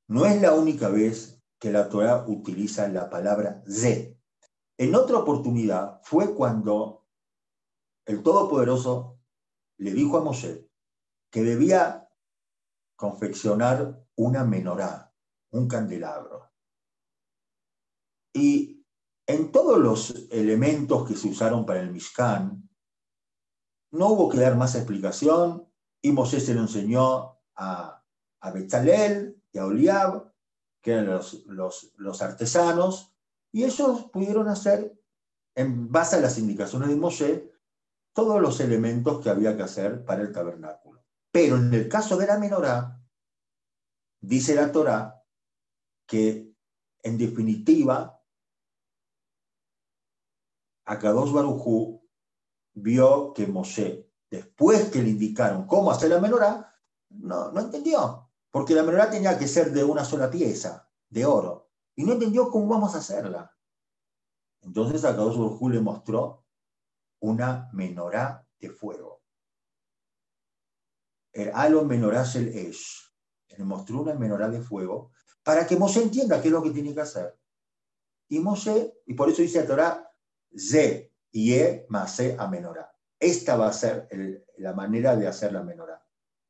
no 0.07 0.25
es 0.25 0.41
la 0.41 0.55
única 0.55 0.89
vez 0.89 1.39
que 1.59 1.71
la 1.71 1.87
Torah 1.87 2.25
utiliza 2.27 2.87
la 2.87 3.11
palabra 3.11 3.63
ze. 3.67 4.19
En 4.75 4.95
otra 4.95 5.19
oportunidad 5.19 6.01
fue 6.03 6.33
cuando 6.33 7.07
el 8.07 8.23
Todopoderoso 8.23 9.19
le 9.77 9.91
dijo 9.91 10.17
a 10.17 10.23
Moshe 10.23 10.67
que 11.29 11.43
debía 11.43 12.09
confeccionar 12.95 14.03
una 14.15 14.45
menorá, 14.45 15.13
un 15.51 15.67
candelabro. 15.67 16.51
Y 18.33 18.80
en 19.33 19.51
todos 19.51 19.77
los 19.79 20.27
elementos 20.29 21.07
que 21.07 21.15
se 21.15 21.29
usaron 21.29 21.65
para 21.65 21.81
el 21.81 21.91
Mishkan, 21.91 22.69
no 23.91 24.07
hubo 24.09 24.29
que 24.29 24.39
dar 24.39 24.55
más 24.55 24.75
explicación 24.75 25.67
y 26.01 26.11
Moisés 26.11 26.45
se 26.45 26.53
lo 26.53 26.61
enseñó 26.61 27.39
a, 27.55 28.03
a 28.39 28.51
Betzalel 28.51 29.41
y 29.51 29.57
a 29.57 29.65
Oliab, 29.65 30.31
que 30.81 30.93
eran 30.93 31.07
los, 31.07 31.45
los, 31.97 32.21
artesanos, 32.21 33.13
y 33.51 33.65
ellos 33.65 34.09
pudieron 34.11 34.47
hacer, 34.47 34.97
en 35.55 35.91
base 35.91 36.15
a 36.15 36.21
las 36.21 36.37
indicaciones 36.37 36.89
de 36.89 36.95
Moshe, 36.95 37.51
todos 38.13 38.41
los 38.41 38.59
elementos 38.59 39.21
que 39.21 39.29
había 39.29 39.55
que 39.55 39.63
hacer 39.63 40.03
para 40.05 40.21
el 40.21 40.31
tabernáculo. 40.31 41.03
Pero 41.31 41.57
en 41.57 41.73
el 41.73 41.87
caso 41.87 42.17
de 42.17 42.27
la 42.27 42.39
menorá, 42.39 42.99
dice 44.19 44.55
la 44.55 44.71
Torá 44.71 45.23
que 46.07 46.53
en 47.03 47.17
definitiva 47.17 48.20
Akadosh 50.91 51.31
Barujú 51.31 52.03
vio 52.73 53.33
que 53.33 53.47
Moshe, 53.47 54.11
después 54.29 54.89
que 54.89 55.01
le 55.01 55.11
indicaron 55.11 55.65
cómo 55.65 55.89
hacer 55.89 56.09
la 56.09 56.19
menorá, 56.19 56.75
no, 57.09 57.49
no 57.49 57.61
entendió, 57.61 58.29
porque 58.49 58.75
la 58.75 58.83
menorá 58.83 59.09
tenía 59.09 59.37
que 59.39 59.47
ser 59.47 59.71
de 59.71 59.85
una 59.85 60.03
sola 60.03 60.29
pieza, 60.29 60.89
de 61.07 61.25
oro, 61.25 61.69
y 61.95 62.03
no 62.03 62.13
entendió 62.13 62.51
cómo 62.51 62.67
vamos 62.67 62.93
a 62.93 62.97
hacerla. 62.97 63.55
Entonces 64.59 65.05
Akadosh 65.05 65.37
Barujú 65.37 65.69
le 65.69 65.79
mostró 65.79 66.45
una 67.21 67.69
menorá 67.71 68.45
de 68.59 68.69
fuego. 68.69 69.21
El 71.31 71.51
halo 71.53 71.85
menorá 71.85 72.25
el 72.35 72.49
esh. 72.49 73.13
Le 73.57 73.63
mostró 73.63 74.01
una 74.01 74.13
menorá 74.13 74.49
de 74.49 74.61
fuego 74.61 75.11
para 75.41 75.65
que 75.65 75.77
Moshe 75.77 76.03
entienda 76.03 76.41
qué 76.41 76.49
es 76.49 76.53
lo 76.53 76.61
que 76.61 76.71
tiene 76.71 76.93
que 76.93 77.01
hacer. 77.01 77.39
Y 78.27 78.39
Moshe, 78.39 78.93
y 79.05 79.13
por 79.13 79.29
eso 79.29 79.41
dice 79.41 79.61
la 79.61 79.67
Torah, 79.67 80.10
Ze, 80.55 81.11
Ye, 81.31 81.85
Mase, 81.89 82.35
Amenorá. 82.37 82.93
Esta 83.19 83.55
va 83.55 83.67
a 83.67 83.73
ser 83.73 84.07
la 84.57 84.73
manera 84.73 85.15
de 85.15 85.27
hacer 85.27 85.53
la 85.53 85.63
menorá. 85.63 86.05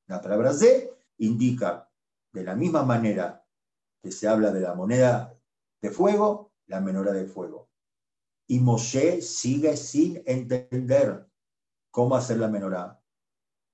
La 0.08 0.22
palabra 0.22 0.54
Ze 0.54 0.94
indica, 1.18 1.90
de 2.32 2.44
la 2.44 2.56
misma 2.56 2.84
manera 2.84 3.46
que 4.02 4.12
se 4.12 4.28
habla 4.28 4.52
de 4.52 4.62
la 4.62 4.74
moneda 4.74 5.38
de 5.82 5.90
fuego, 5.92 6.54
la 6.68 6.80
menorá 6.80 7.12
de 7.12 7.26
fuego. 7.26 7.70
Y 8.48 8.60
Moshe 8.60 9.22
sigue 9.22 9.78
sin 9.78 10.24
entender 10.26 11.30
cómo 11.92 12.16
hacer 12.16 12.38
la 12.38 12.48
menorá 12.48 13.02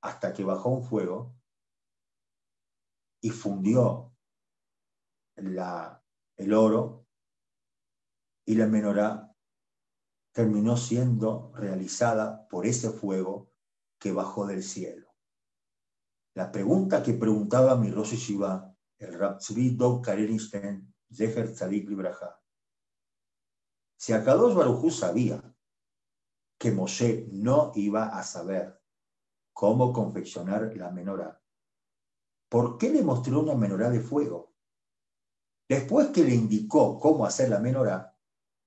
hasta 0.01 0.33
que 0.33 0.43
bajó 0.43 0.69
un 0.69 0.83
fuego 0.83 1.35
y 3.21 3.29
fundió 3.29 4.15
la, 5.35 6.03
el 6.35 6.53
oro 6.53 7.07
y 8.45 8.55
la 8.55 8.67
menorá 8.67 9.35
terminó 10.37 10.77
siendo 10.77 11.51
realizada 11.55 12.47
por 12.47 12.67
ese 12.67 12.91
fuego 12.91 13.51
que 13.99 14.11
bajó 14.11 14.45
del 14.45 14.61
cielo. 14.61 15.07
La 16.35 16.51
pregunta 16.51 17.01
que 17.01 17.13
preguntaba 17.13 17.75
mi 17.75 17.89
Rosh 17.89 18.13
Shiva, 18.13 18.71
el 18.99 19.17
Rabzvi 19.17 19.71
Dov 19.71 20.03
Karenstein, 20.03 20.93
Zeher 21.11 21.51
Tzadik 21.51 21.89
Libraja, 21.89 22.39
si 23.97 24.13
Akadosh 24.13 24.53
Barujú 24.53 24.91
sabía 24.91 25.41
que 26.59 26.71
Moshe 26.71 27.27
no 27.31 27.71
iba 27.73 28.09
a 28.09 28.21
saber 28.21 28.79
cómo 29.53 29.91
confeccionar 29.91 30.71
la 30.77 30.91
menorá, 30.91 31.41
¿por 32.47 32.77
qué 32.77 32.91
le 32.91 33.01
mostró 33.01 33.39
una 33.39 33.55
menorá 33.55 33.89
de 33.89 34.01
fuego? 34.01 34.53
Después 35.67 36.09
que 36.09 36.23
le 36.23 36.35
indicó 36.35 36.99
cómo 36.99 37.25
hacer 37.25 37.49
la 37.49 37.59
menorá, 37.59 38.16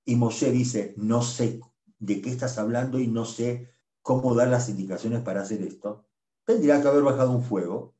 y 0.05 0.15
Moshe 0.15 0.51
dice, 0.51 0.93
no 0.97 1.21
sé 1.21 1.61
de 1.99 2.21
qué 2.21 2.29
estás 2.29 2.57
hablando 2.57 2.99
y 2.99 3.07
no 3.07 3.25
sé 3.25 3.69
cómo 4.01 4.33
dar 4.33 4.47
las 4.47 4.69
indicaciones 4.69 5.21
para 5.21 5.41
hacer 5.41 5.61
esto. 5.61 6.07
tendría 6.43 6.81
que 6.81 6.87
haber 6.87 7.03
bajado 7.03 7.31
un 7.31 7.43
fuego 7.43 7.95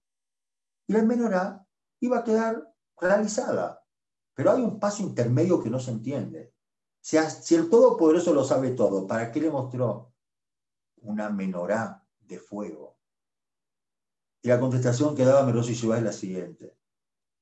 y 0.88 0.94
la 0.94 1.04
menorá 1.04 1.68
iba 2.00 2.20
a 2.20 2.24
quedar 2.24 2.74
realizada. 3.00 3.86
Pero 4.34 4.52
hay 4.52 4.62
un 4.62 4.80
paso 4.80 5.04
intermedio 5.04 5.62
que 5.62 5.70
no 5.70 5.80
se 5.80 5.92
entiende. 5.92 6.54
Si, 7.00 7.18
si 7.18 7.56
el 7.56 7.70
Todopoderoso 7.70 8.34
lo 8.34 8.44
sabe 8.44 8.72
todo, 8.72 9.06
¿para 9.06 9.32
qué 9.32 9.40
le 9.40 9.52
mostró 9.52 10.14
una 10.98 11.30
menorá 11.30 12.06
de 12.20 12.40
fuego? 12.40 12.98
Y 14.42 14.48
la 14.48 14.60
contestación 14.60 15.16
que 15.16 15.26
daba 15.26 15.46
Meroso 15.46 15.72
y 15.72 15.74
es 15.74 16.04
la 16.04 16.12
siguiente. 16.12 16.76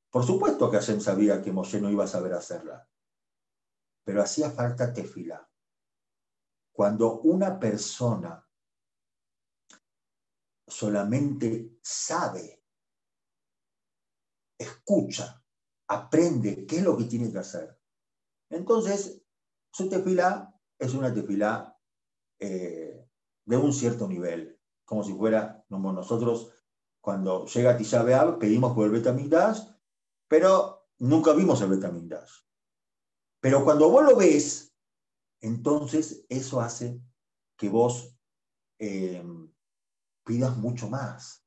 Por 0.10 0.26
supuesto 0.26 0.70
que 0.70 0.78
Hashem 0.78 1.00
sabía 1.00 1.42
que 1.42 1.52
Moshe 1.52 1.80
no 1.80 1.90
iba 1.90 2.04
a 2.04 2.08
saber 2.08 2.34
hacerla, 2.34 2.90
pero 4.10 4.24
hacía 4.24 4.50
falta 4.50 4.92
tefila. 4.92 5.48
Cuando 6.72 7.20
una 7.20 7.60
persona 7.60 8.44
solamente 10.68 11.78
sabe, 11.84 12.64
escucha, 14.58 15.46
aprende 15.90 16.66
qué 16.66 16.78
es 16.78 16.84
lo 16.84 16.98
que 16.98 17.04
tiene 17.04 17.32
que 17.32 17.38
hacer, 17.38 17.80
entonces 18.50 19.22
su 19.72 19.88
tefila 19.88 20.60
es 20.80 20.96
una 20.96 21.14
tefila 21.14 21.80
eh, 22.40 23.08
de 23.46 23.58
un 23.58 23.72
cierto 23.72 24.08
nivel, 24.08 24.60
como 24.86 25.04
si 25.04 25.14
fuera, 25.14 25.64
nosotros 25.70 26.52
cuando 27.00 27.46
llega 27.46 27.78
Tisha 27.78 28.40
pedimos 28.40 28.74
por 28.74 28.86
el 28.86 28.92
Betamigdash, 28.92 29.70
pero 30.28 30.88
nunca 30.98 31.34
vimos 31.34 31.62
el 31.62 31.70
Betamigdash. 31.70 32.49
Pero 33.40 33.64
cuando 33.64 33.90
vos 33.90 34.04
lo 34.04 34.16
ves, 34.18 34.74
entonces 35.42 36.26
eso 36.30 36.60
hace 36.62 37.02
que 37.58 37.70
vos 37.70 38.18
eh, 38.80 39.24
pidas 40.26 40.58
mucho 40.58 40.90
más. 40.90 41.46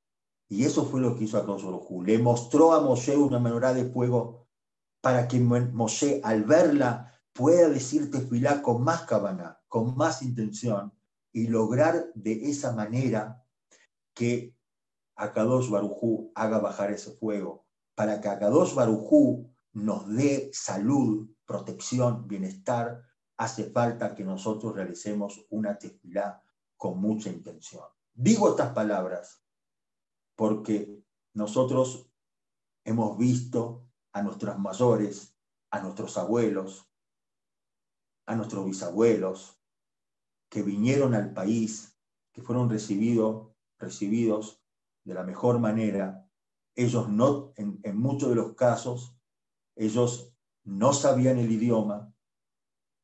Y 0.48 0.64
eso 0.64 0.85
fue 0.85 1.00
lo 1.00 1.16
que 1.16 1.24
hizo 1.24 1.38
a 1.38 1.42
Baruj 1.42 2.05
Le 2.05 2.18
mostró 2.18 2.72
a 2.72 2.83
Moshe 2.83 3.16
una 3.16 3.38
menorá 3.38 3.72
de 3.72 3.87
fuego 3.87 4.48
para 5.00 5.26
que 5.26 5.40
Moshe, 5.40 6.20
al 6.22 6.44
verla, 6.44 7.18
pueda 7.33 7.68
decir 7.68 8.11
tefilá 8.11 8.62
con 8.62 8.83
más 8.83 9.02
cabana, 9.02 9.61
con 9.68 9.96
más 9.96 10.22
intención, 10.22 10.92
y 11.33 11.48
lograr 11.48 12.12
de 12.14 12.50
esa 12.50 12.72
manera 12.72 13.42
que 14.14 14.55
Akadosh 15.16 15.70
Barujú 15.70 16.31
haga 16.35 16.59
bajar 16.59 16.90
ese 16.90 17.12
fuego, 17.12 17.64
para 17.94 18.20
que 18.20 18.28
Akadosh 18.28 18.74
Barujú 18.74 19.50
nos 19.72 20.09
dé 20.14 20.50
salud, 20.52 21.28
protección, 21.53 22.27
bienestar, 22.27 23.03
hace 23.37 23.71
falta 23.71 24.15
que 24.15 24.25
nosotros 24.25 24.75
realicemos 24.75 25.45
una 25.51 25.79
tefilá 25.79 26.43
con 26.77 27.01
mucha 27.01 27.29
intención. 27.29 27.85
Digo 28.15 28.49
estas 28.49 28.73
palabras 28.73 29.45
porque 30.35 31.05
nosotros 31.35 32.11
hemos 32.85 33.19
visto 33.19 33.87
a 34.12 34.23
nuestros 34.23 34.59
mayores, 34.59 35.37
a 35.71 35.81
nuestros 35.81 36.17
abuelos, 36.17 36.91
a 38.27 38.35
nuestros 38.35 38.65
bisabuelos, 38.65 39.61
que 40.49 40.62
vinieron 40.62 41.15
al 41.15 41.33
país, 41.33 41.97
que 42.33 42.43
fueron 42.43 42.69
recibido, 42.69 43.55
recibidos 43.79 44.62
de 45.05 45.15
la 45.15 45.23
mejor 45.23 45.59
manera. 45.59 46.29
Ellos 46.75 47.09
no, 47.09 47.53
en, 47.57 47.81
en 47.83 47.97
muchos 47.99 48.31
de 48.31 48.35
los 48.37 48.55
casos, 48.55 49.17
ellos 49.77 50.32
no 50.64 50.92
sabían 50.92 51.38
el 51.38 51.51
idioma 51.51 52.14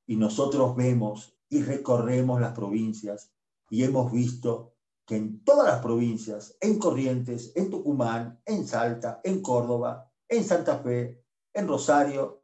y 0.07 0.16
nosotros 0.16 0.77
vemos 0.77 1.37
y 1.49 1.62
recorremos 1.62 2.40
las 2.40 2.53
provincias 2.55 3.33
y 3.71 3.83
hemos 3.83 4.12
visto 4.12 4.75
que 5.07 5.16
en 5.16 5.42
todas 5.42 5.66
las 5.66 5.81
provincias, 5.81 6.57
en 6.61 6.79
Corrientes, 6.79 7.53
en 7.55 7.71
Tucumán, 7.71 8.40
en 8.44 8.66
Salta, 8.66 9.21
en 9.25 9.40
Córdoba, 9.40 10.12
en 10.29 10.44
Santa 10.44 10.79
Fe, 10.79 11.25
en 11.55 11.66
Rosario, 11.66 12.42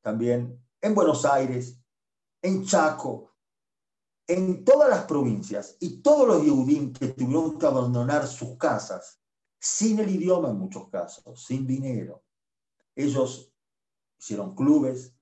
también 0.00 0.64
en 0.80 0.94
Buenos 0.94 1.24
Aires, 1.24 1.78
en 2.40 2.64
Chaco, 2.64 3.34
en 4.26 4.64
todas 4.64 4.88
las 4.88 5.04
provincias 5.04 5.76
y 5.80 6.00
todos 6.00 6.26
los 6.28 6.42
Yehudim 6.42 6.92
que 6.92 7.08
tuvieron 7.08 7.58
que 7.58 7.66
abandonar 7.66 8.26
sus 8.26 8.56
casas, 8.56 9.20
sin 9.58 9.98
el 9.98 10.10
idioma 10.10 10.50
en 10.50 10.58
muchos 10.58 10.88
casos, 10.88 11.44
sin 11.44 11.66
dinero, 11.66 12.22
ellos 12.94 13.47
hicieron 14.18 14.54
clubes, 14.54 15.14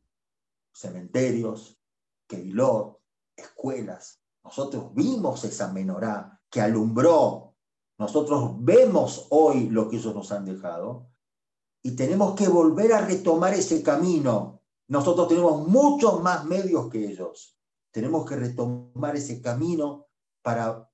cementerios, 0.73 1.79
quevilot, 2.27 2.99
escuelas. 3.37 4.21
Nosotros 4.43 4.95
vimos 4.95 5.45
esa 5.45 5.73
menorá 5.73 6.41
que 6.51 6.61
alumbró. 6.61 7.55
Nosotros 7.99 8.53
vemos 8.59 9.27
hoy 9.31 9.69
lo 9.69 9.89
que 9.89 9.97
ellos 9.97 10.15
nos 10.15 10.33
han 10.33 10.45
dejado 10.45 11.09
y 11.87 11.93
tenemos 11.93 12.35
que 12.35 12.49
volver 12.49 12.93
a 12.93 13.01
retomar 13.01 13.55
ese 13.55 13.81
camino. 13.81 14.61
Nosotros 14.89 15.29
tenemos 15.29 15.69
muchos 15.69 16.21
más 16.21 16.45
medios 16.45 16.91
que 16.91 17.07
ellos. 17.07 17.57
Tenemos 17.93 18.29
que 18.29 18.35
retomar 18.35 19.15
ese 19.15 19.41
camino 19.41 20.07
para 20.43 20.91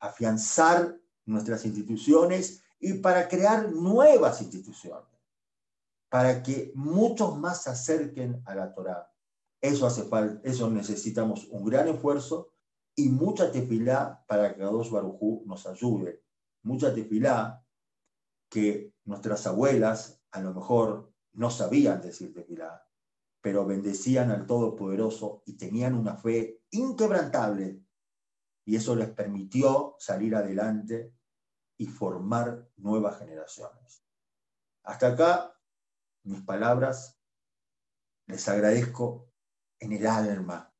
afianzar 0.00 0.98
nuestras 1.26 1.66
instituciones 1.66 2.62
y 2.80 2.94
para 2.94 3.28
crear 3.28 3.70
nuevas 3.70 4.40
instituciones, 4.40 5.13
para 6.14 6.44
que 6.44 6.70
muchos 6.76 7.36
más 7.38 7.64
se 7.64 7.70
acerquen 7.70 8.40
a 8.46 8.54
la 8.54 8.72
Torá. 8.72 9.12
Eso 9.60 9.84
hace 9.84 10.04
falta, 10.04 10.48
eso 10.48 10.70
necesitamos 10.70 11.48
un 11.50 11.64
gran 11.64 11.88
esfuerzo 11.88 12.52
y 12.94 13.08
mucha 13.08 13.50
tefilá 13.50 14.24
para 14.28 14.54
que 14.54 14.62
dos 14.62 14.92
Barujú 14.92 15.42
nos 15.44 15.66
ayude. 15.66 16.22
Mucha 16.62 16.94
tefilá 16.94 17.66
que 18.48 18.94
nuestras 19.02 19.44
abuelas 19.48 20.22
a 20.30 20.40
lo 20.40 20.54
mejor 20.54 21.12
no 21.32 21.50
sabían 21.50 22.00
decir 22.00 22.32
tefilá, 22.32 22.86
pero 23.40 23.66
bendecían 23.66 24.30
al 24.30 24.46
Todopoderoso 24.46 25.42
y 25.46 25.54
tenían 25.54 25.96
una 25.96 26.16
fe 26.16 26.62
inquebrantable. 26.70 27.82
Y 28.64 28.76
eso 28.76 28.94
les 28.94 29.10
permitió 29.10 29.96
salir 29.98 30.36
adelante 30.36 31.12
y 31.76 31.86
formar 31.86 32.68
nuevas 32.76 33.18
generaciones. 33.18 34.04
Hasta 34.84 35.08
acá 35.08 35.50
mis 36.24 36.42
palabras. 36.42 37.20
Les 38.26 38.48
agradezco 38.48 39.30
en 39.78 39.92
el 39.92 40.06
alma 40.06 40.73